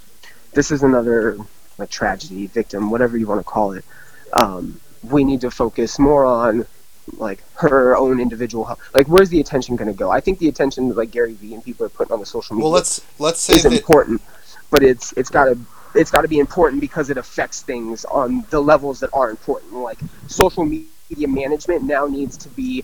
[0.53, 1.37] this is another
[1.77, 3.85] like tragedy, victim, whatever you want to call it.
[4.33, 6.65] Um, we need to focus more on
[7.13, 8.79] like her own individual health.
[8.93, 10.11] Like, where's the attention going to go?
[10.11, 12.55] I think the attention that like Gary Vee and people are putting on the social
[12.55, 14.21] media Well, let's let's say is that important,
[14.69, 15.57] but it's it's got to
[15.95, 19.73] it's got to be important because it affects things on the levels that are important.
[19.73, 22.83] Like social media management now needs to be,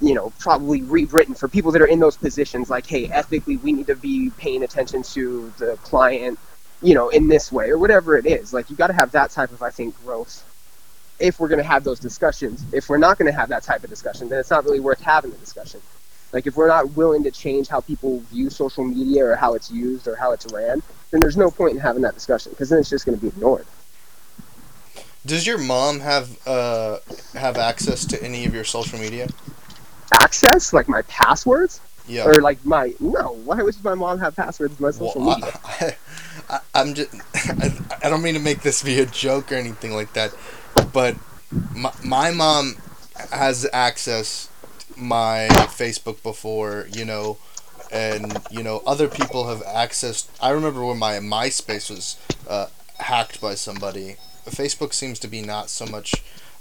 [0.00, 2.70] you know, probably rewritten for people that are in those positions.
[2.70, 6.38] Like, hey, ethically, we need to be paying attention to the client,
[6.80, 8.52] you know, in this way or whatever it is.
[8.52, 10.44] Like, you got to have that type of, I think, growth.
[11.18, 13.84] If we're going to have those discussions, if we're not going to have that type
[13.84, 15.80] of discussion, then it's not really worth having the discussion.
[16.32, 19.70] Like if we're not willing to change how people view social media or how it's
[19.70, 22.78] used or how it's ran, then there's no point in having that discussion because then
[22.78, 23.66] it's just going to be ignored.
[25.26, 26.98] does your mom have uh
[27.34, 29.28] have access to any of your social media?
[30.14, 32.26] Access, like my passwords, Yeah.
[32.26, 33.32] or like my no.
[33.44, 35.58] Why would my mom have passwords to my social Well, media?
[35.64, 35.96] I,
[36.50, 37.14] I, I'm just.
[37.34, 37.72] I,
[38.04, 40.34] I don't mean to make this be a joke or anything like that,
[40.92, 41.16] but
[41.74, 42.76] my, my mom
[43.30, 44.48] has access
[44.96, 47.38] my Facebook before, you know,
[47.90, 50.28] and you know other people have accessed.
[50.40, 52.16] I remember when my MySpace was
[52.48, 52.66] uh,
[52.98, 54.16] hacked by somebody.
[54.46, 56.14] Facebook seems to be not so much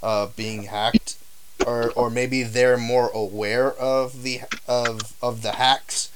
[0.03, 1.17] uh, being hacked,
[1.65, 6.09] or or maybe they're more aware of the of of the hacks,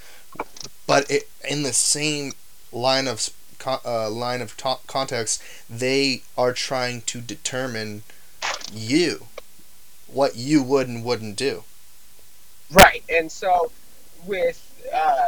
[0.88, 2.34] but it in the same
[2.72, 3.30] line of
[3.66, 8.03] co- uh, line of to- context, they are trying to determine
[8.72, 9.28] you,
[10.07, 11.63] what you would and wouldn't do.
[12.72, 13.72] Right, and so
[14.26, 14.61] with
[14.93, 15.28] uh,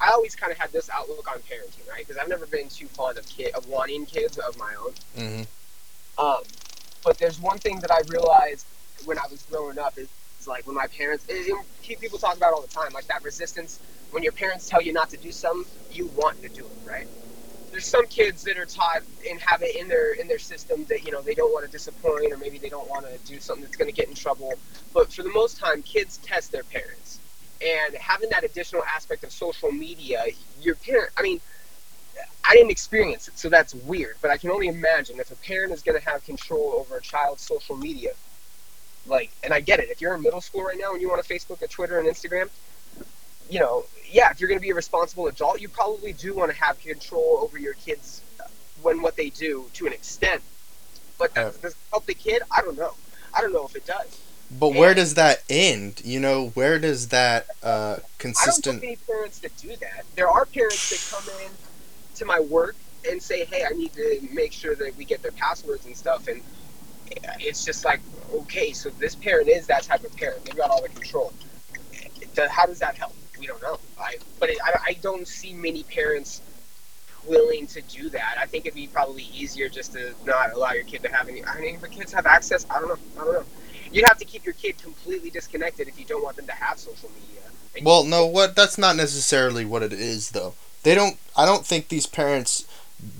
[0.00, 2.06] I always kind of had this outlook on parenting, right?
[2.06, 4.92] Because I've never been too fond of kid of wanting kids of my own.
[5.16, 6.24] Mm-hmm.
[6.24, 6.42] Um,
[7.04, 8.66] but there's one thing that I realized
[9.04, 10.08] when I was growing up is,
[10.40, 11.52] is like when my parents, it,
[11.88, 13.80] it, people talk about it all the time, like that resistance.
[14.10, 17.06] When your parents tell you not to do something, you want to do it, right?
[17.70, 21.04] There's some kids that are taught and have it in their in their system that
[21.04, 23.62] you know they don't want to disappoint or maybe they don't want to do something
[23.62, 24.52] that's going to get in trouble.
[24.94, 27.20] But for the most time, kids test their parents,
[27.60, 30.24] and having that additional aspect of social media,
[30.62, 31.40] your parent, I mean.
[32.44, 34.16] I didn't experience it, so that's weird.
[34.22, 37.02] But I can only imagine if a parent is going to have control over a
[37.02, 38.12] child's social media,
[39.06, 39.90] like, and I get it.
[39.90, 42.08] If you're in middle school right now and you want a Facebook, a Twitter, and
[42.08, 42.48] Instagram,
[43.50, 46.50] you know, yeah, if you're going to be a responsible adult, you probably do want
[46.50, 48.24] to have control over your kids
[48.82, 50.42] when what they do to an extent.
[51.18, 51.52] But Yeah.
[51.62, 52.42] does it help the kid?
[52.50, 52.94] I don't know.
[53.34, 54.22] I don't know if it does.
[54.50, 56.00] But where does that end?
[56.04, 57.98] You know, where does that uh,
[58.40, 58.82] I don't know consistent?
[58.82, 60.04] any parents that do that.
[60.16, 61.52] There are parents that come in
[62.14, 62.76] to my work
[63.08, 66.28] and say, "Hey, I need to make sure that we get their passwords and stuff."
[66.28, 66.42] And
[67.40, 68.00] it's just like,
[68.34, 70.44] okay, so this parent is that type of parent.
[70.44, 71.32] They've got all the control.
[72.50, 73.14] How does that help?
[73.38, 73.78] We don't know.
[74.00, 76.42] I, but it, I, I don't see many parents
[77.26, 78.36] willing to do that.
[78.38, 81.44] I think it'd be probably easier just to not allow your kid to have any.
[81.44, 82.98] I mean, if kids have access, I don't know.
[83.20, 83.44] I don't know.
[83.92, 86.78] You'd have to keep your kid completely disconnected if you don't want them to have
[86.78, 87.42] social media.
[87.76, 90.54] And Well, no, what that's not necessarily what it is though.
[90.82, 92.66] They don't I don't think these parents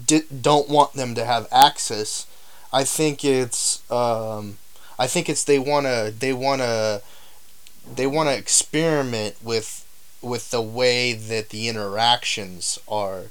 [0.07, 2.27] di- don't want them to have access.
[2.73, 4.59] I think it's um
[4.99, 7.03] I think it's they want to they want to
[7.95, 9.87] they want to experiment with
[10.21, 13.25] with the way that the interactions are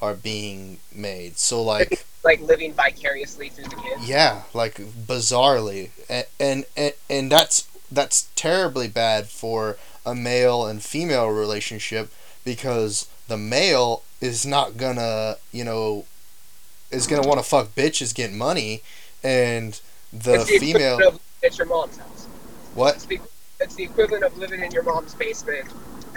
[0.00, 1.38] are being made.
[1.38, 4.08] So like like living vicariously through the kids.
[4.08, 10.82] yeah, like bizarrely, and, and and and that's that's terribly bad for a male and
[10.82, 12.12] female relationship
[12.44, 16.04] because the male is not gonna, you know,
[16.90, 18.82] is gonna want to fuck bitches, get money,
[19.22, 19.80] and
[20.12, 22.26] the it's female at your mom's house.
[22.74, 22.96] what?
[22.96, 23.20] It's the,
[23.60, 25.66] it's the equivalent of living in your mom's basement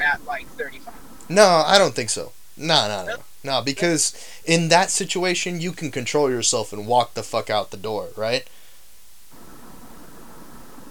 [0.01, 0.93] at like 35.
[1.29, 2.31] No, I don't think so.
[2.57, 3.61] No, no, no, no.
[3.61, 4.13] Because
[4.45, 8.45] in that situation, you can control yourself and walk the fuck out the door, right?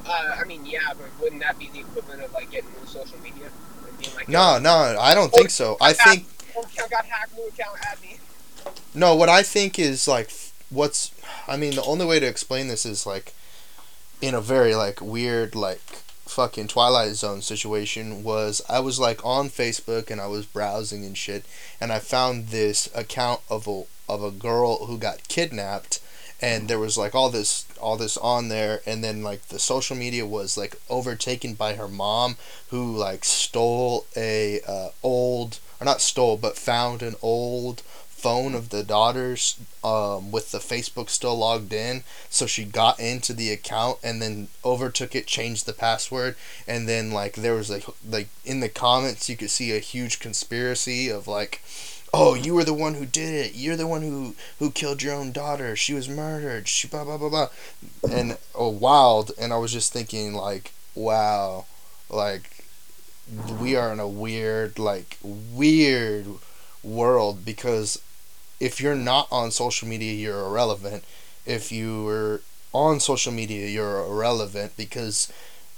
[0.07, 3.19] Uh, I mean, yeah, but wouldn't that be the equivalent of like getting new social
[3.19, 3.51] media?
[3.87, 5.77] And being like, No, no, I don't think so.
[5.81, 8.19] I think "Oh, account got hacked, new account, add me.
[8.95, 10.31] No, what I think is like
[10.71, 11.11] what's
[11.47, 13.35] I mean the only way to explain this is like
[14.21, 15.81] in a very like weird like
[16.29, 21.17] fucking Twilight Zone situation was I was like on Facebook and I was browsing and
[21.17, 21.45] shit
[21.81, 26.01] and I found this account of a of a girl who got kidnapped
[26.41, 29.97] and there was like all this all this on there and then like the social
[29.97, 32.37] media was like overtaken by her mom
[32.69, 37.83] who like stole a uh, old or not stole but found an old
[38.19, 42.03] phone of the daughters um, with the Facebook still logged in.
[42.29, 46.35] So she got into the account and then overtook it, changed the password,
[46.67, 50.19] and then like there was like like in the comments you could see a huge
[50.21, 51.63] conspiracy of like.
[52.11, 53.55] Oh, you were the one who did it.
[53.55, 55.77] You're the one who who killed your own daughter.
[55.77, 56.67] She was murdered.
[56.67, 57.49] She blah blah blah blah,
[58.11, 59.31] and oh wild.
[59.39, 61.67] And I was just thinking like, wow,
[62.09, 62.65] like
[63.61, 66.27] we are in a weird like weird
[66.83, 68.01] world because
[68.61, 71.05] if you're not on social media, you're irrelevant.
[71.47, 72.41] If you're
[72.73, 75.29] on social media, you're irrelevant because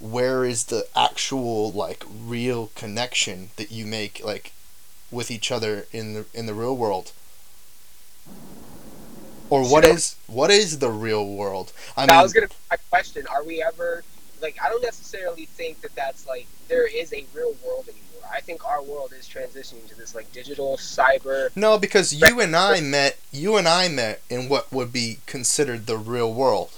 [0.01, 4.53] where is the actual like real connection that you make like
[5.11, 7.13] with each other in the in the real world?
[9.49, 11.73] Or what So- is what is the real world?
[11.97, 14.03] I Now, I was gonna my question: Are we ever
[14.41, 14.57] like?
[14.63, 18.10] I don't necessarily think that that's like there is a real world anymore.
[18.33, 21.55] I think our world is transitioning to this like digital cyber.
[21.57, 25.87] no, because you and I met you and I met in what would be considered
[25.87, 26.71] the real world.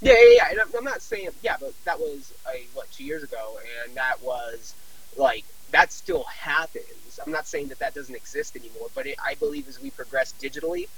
[0.00, 0.50] Yeah, yeah, yeah.
[0.50, 3.94] And I'm, I'm not saying yeah, but that was a what two years ago, and
[3.96, 4.74] that was
[5.16, 7.20] like that still happens.
[7.24, 10.34] I'm not saying that that doesn't exist anymore, but it, I believe as we progress
[10.40, 10.88] digitally,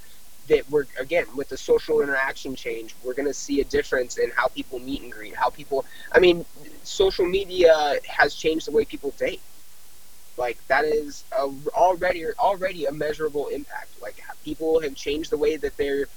[0.47, 4.31] that we're again with the social interaction change, we're going to see a difference in
[4.31, 5.85] how people meet and greet, how people.
[6.11, 6.45] I mean,
[6.83, 9.41] social media has changed the way people date.
[10.37, 13.89] Like that is a, already already a measurable impact.
[14.01, 16.07] Like people have changed the way that they're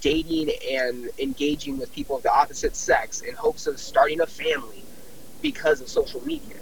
[0.00, 4.82] dating and engaging with people of the opposite sex in hopes of starting a family
[5.40, 6.56] because of social media.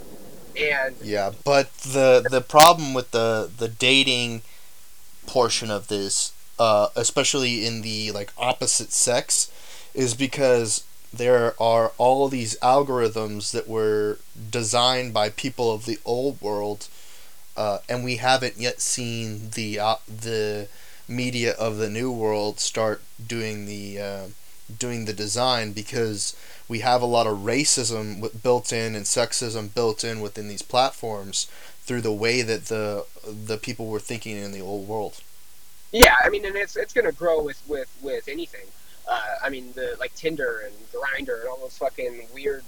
[0.58, 4.42] And Yeah, but the the problem with the the dating
[5.26, 9.50] portion of this, uh, especially in the like opposite sex,
[9.94, 14.18] is because there are all these algorithms that were
[14.50, 16.88] designed by people of the old world,
[17.56, 20.68] uh, and we haven't yet seen the uh, the
[21.08, 24.26] media of the new world start doing the uh,
[24.78, 26.36] doing the design because
[26.68, 31.46] we have a lot of racism built in and sexism built in within these platforms
[31.82, 35.20] through the way that the the people were thinking in the old world.
[35.92, 38.66] yeah, I mean, and it's it's gonna grow with with with anything.
[39.08, 42.62] Uh, I mean, the like Tinder and Grindr and all those fucking weird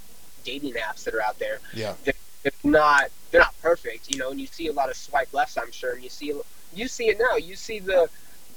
[0.44, 1.60] dating apps that are out there.
[1.72, 1.94] Yeah.
[2.04, 4.30] They're not they're not perfect, you know.
[4.30, 5.94] And you see a lot of swipe lefts, I'm sure.
[5.94, 6.32] And you see
[6.74, 7.36] you see it now.
[7.36, 8.08] You see the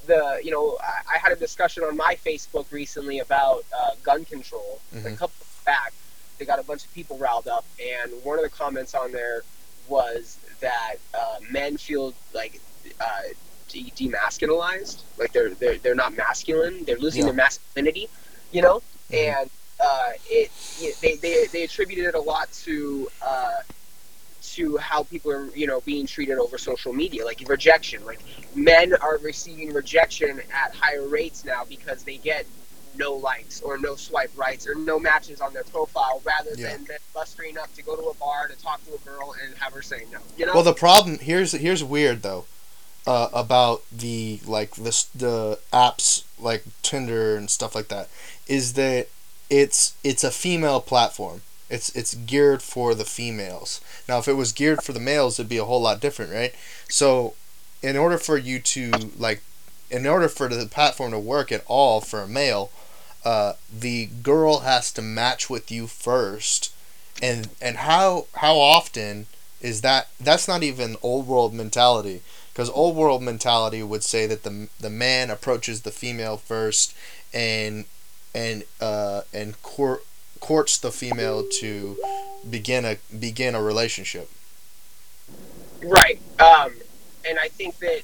[0.06, 4.26] the you know I, I had a discussion on my Facebook recently about uh, gun
[4.26, 4.80] control.
[4.93, 5.18] A Mhm.
[5.18, 5.93] couple of back,
[6.38, 9.41] they got a bunch of people riled up, and one of the comments on there
[9.88, 12.60] was that uh, men feel like
[12.99, 13.06] uh,
[13.69, 16.84] de- demasculinized, like they're they're they're not masculine.
[16.85, 17.27] They're losing Yeah.
[17.27, 18.10] their masculinity,
[18.52, 18.81] you know.
[19.11, 19.18] Mhm.
[19.39, 19.49] And
[19.80, 20.52] uh, it
[20.89, 23.61] know, they, they they attributed it a lot to uh,
[24.56, 28.03] to how people are you know being treated over social media, like rejection.
[28.06, 28.19] Like
[28.56, 32.45] men are receiving rejection at higher rates now because they get
[32.98, 36.69] no likes or no swipe rights or no matches on their profile rather Yeah.
[36.72, 39.53] than them mustering up to go to a bar to talk to a girl and
[39.57, 40.19] have her say no.
[40.38, 40.53] You know?
[40.53, 42.45] Well, the problem here's here's weird though,
[43.06, 48.07] uh, about the like this the apps like Tinder and stuff like that,
[48.48, 49.07] is that
[49.49, 51.41] it's it's a female platform.
[51.70, 53.82] It's it's geared for the females.
[54.08, 56.54] Now, if it was geared for the males, it'd be a whole lot different, right?
[56.90, 57.34] So,
[57.82, 59.42] in order for you to like,
[59.90, 62.72] in order for the platform to work at all for a male,
[63.24, 66.72] uh, the girl has to match with you first,
[67.22, 69.26] and and how how often
[69.62, 72.22] is that that's not even old world mentality
[72.54, 76.94] because old world mentality would say that the the man approaches the female first
[77.34, 77.86] and
[78.34, 80.04] and uh and court
[80.47, 81.97] courts the female to
[82.49, 82.95] begin a
[83.27, 84.30] begin a relationship
[85.85, 86.19] Right.
[86.39, 86.73] Um,
[87.27, 88.01] and I think that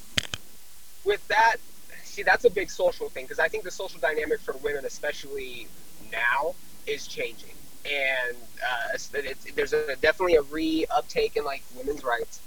[1.04, 1.56] with that,
[2.04, 5.66] see, that's a big social thing because I think the social dynamic for women, especially
[6.12, 6.54] now,
[6.86, 7.50] is changing.
[7.84, 12.40] And uh, it's, it's, there's a, definitely a re uptake in like women's rights,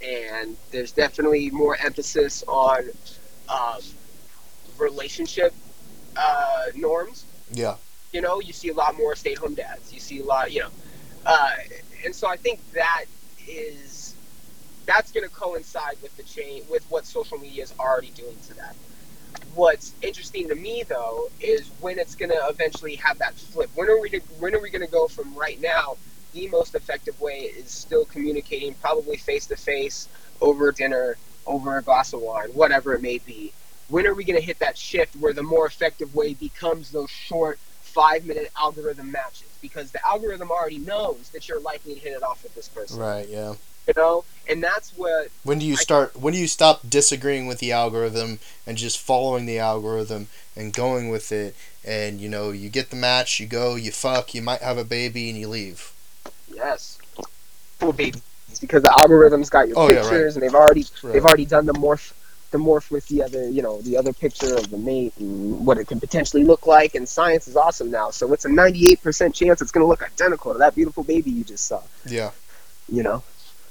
[0.00, 2.84] and there's definitely more emphasis on
[3.48, 3.80] um,
[4.78, 5.52] relationship
[6.16, 7.74] uh, norms yeah
[8.12, 9.92] you know you see a lot more stay-at-home dads.
[9.92, 10.70] You see a lot you know.
[11.26, 11.50] Uh,
[12.04, 13.04] and so i think that
[13.46, 14.14] is
[14.86, 18.54] that's going to coincide with the change with what social media is already doing to
[18.54, 18.74] that
[19.54, 23.70] what's interesting to me though is when it's going to eventually have that flip.
[23.74, 25.96] When are we to, when are we going to go from right now
[26.32, 30.08] the most effective way is still communicating probably face to face
[30.40, 31.16] over dinner
[31.46, 33.52] over a glass of wine whatever it may be.
[33.88, 37.10] When are we going to hit that shift where the more effective way becomes those
[37.10, 37.58] short
[37.98, 39.48] five minute algorithm matches?
[39.60, 42.98] Because the algorithm already knows that you're likely to hit it off with this person.
[43.00, 43.28] Right.
[43.28, 43.54] Yeah.
[43.88, 46.14] You know, and that's what When do you I- start?
[46.14, 51.08] When do you stop disagreeing with the algorithm and just following the algorithm and going
[51.10, 51.56] with it?
[51.84, 54.84] And you know, you get the match, you go, you fuck, you might have a
[54.84, 55.92] baby, and you leave.
[56.54, 56.98] yes,
[57.78, 58.22] full babies
[58.60, 60.02] because the algorithm's got your Oh, yeah, right.
[60.02, 61.12] pictures and they've already Right.
[61.14, 62.12] they've already done the morph
[62.50, 65.78] the morph with the other you know the other picture of the mate and what
[65.78, 69.60] it could potentially look like and science is awesome now so it's a 98% chance
[69.60, 72.30] it's going to look identical to that beautiful baby you just saw Yeah.
[72.88, 73.22] you know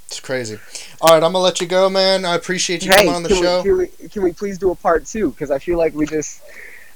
[0.07, 0.57] It's crazy.
[1.01, 2.23] All right, I'm gonna let you go, man.
[2.23, 3.57] I appreciate you hey coming on the can, show.
[3.57, 6.05] We, can, we, can we please do a part two because i feel like we
[6.05, 6.41] just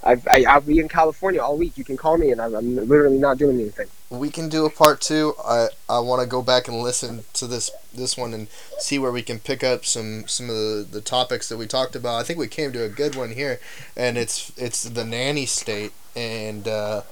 [0.03, 1.77] I've, I, I'll be in California all week.
[1.77, 3.87] You can call me, and I'm, I'm literally not doing anything.
[4.09, 5.33] we can do a part two.
[5.43, 8.47] I I want to go back and listen to this this one and
[8.77, 11.95] see where we can pick up some some of the, the topics that we talked
[11.95, 12.19] about.
[12.19, 13.59] I think we came to a good one here,
[13.95, 17.03] and it's it's the nanny state, and uh,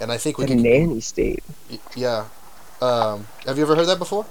[0.00, 1.44] and I think we The can nanny state.
[1.94, 2.26] yeah.
[2.80, 4.26] Um, have you ever heard that before?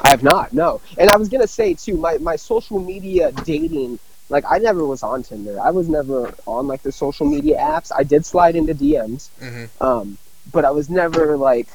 [0.00, 0.80] I have not, no.
[0.98, 3.98] And I was gonna say too, my, my social media dating,
[4.34, 5.56] like I never was on Tinder.
[5.60, 7.90] I was never on like the social media apps.
[7.96, 9.68] I did slide into DMs, Mhm.
[9.80, 10.18] um,
[10.52, 11.68] but I was never like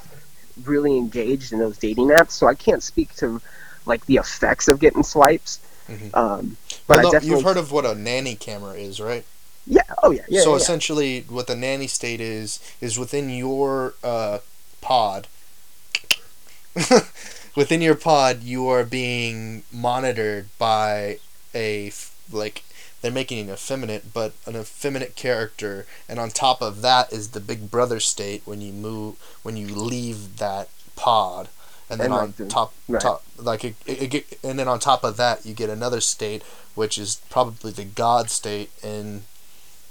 [0.64, 2.32] really engaged in those dating apps.
[2.32, 3.40] So I can't speak to
[3.86, 5.58] like the effects of getting swipes.
[5.88, 6.14] Mhm.
[6.14, 6.56] Um,
[6.86, 9.24] but I Well, no, definitely, you've heard of what a nanny camera is, right?
[9.66, 10.42] yeah, oh yeah, yeah.
[10.42, 10.62] so yeah, yeah.
[10.62, 14.38] essentially, what the nanny state is is within your uh,
[14.80, 15.28] pod.
[17.56, 21.18] within your pod, you are being monitored by
[21.54, 22.64] a f- like
[23.00, 27.40] they're making an effeminate, but an effeminate character, and on top of that is the
[27.40, 31.48] Big Brother state when you move when you leave that pod,
[31.88, 33.00] and then And, on like, top right.
[33.00, 36.42] top like it, it, it and then on top of that you get another state
[36.74, 39.24] which is probably the God state and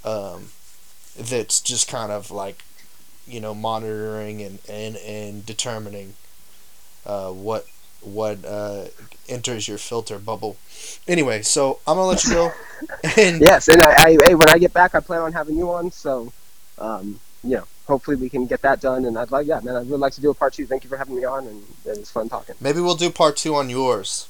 [0.05, 0.49] um,
[1.17, 2.63] that's just kind of like
[3.27, 6.13] you know monitoring and and, and determining
[7.05, 7.65] uh, what
[8.01, 8.85] what uh,
[9.27, 10.57] enters your filter bubble.
[11.07, 12.51] Anyway, so I'm gonna let you go.
[13.17, 15.71] and Yes, and I, I, hey, when I get back, I plan on having you
[15.71, 15.91] on.
[15.91, 16.31] So,
[16.77, 19.05] um, you know, hopefully we can get that done.
[19.05, 20.65] And I'd like, yeah, man, I would like to do a part two.
[20.65, 22.55] Thank you for having me on, and it was fun talking.
[22.59, 24.27] maybe we'll do part two on yours.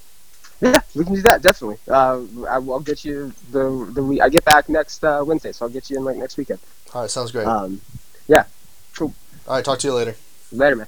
[0.61, 1.77] Yeah, we can do that definitely.
[1.87, 4.21] Uh, I, I'll get you the the week.
[4.21, 6.59] I get back next uh, Wednesday, so I'll get you in like next weekend.
[6.93, 7.47] All right, sounds great.
[7.47, 7.79] Um,
[8.27, 8.43] yeah,
[9.47, 10.15] All right, talk to you later.
[10.51, 10.87] later, man.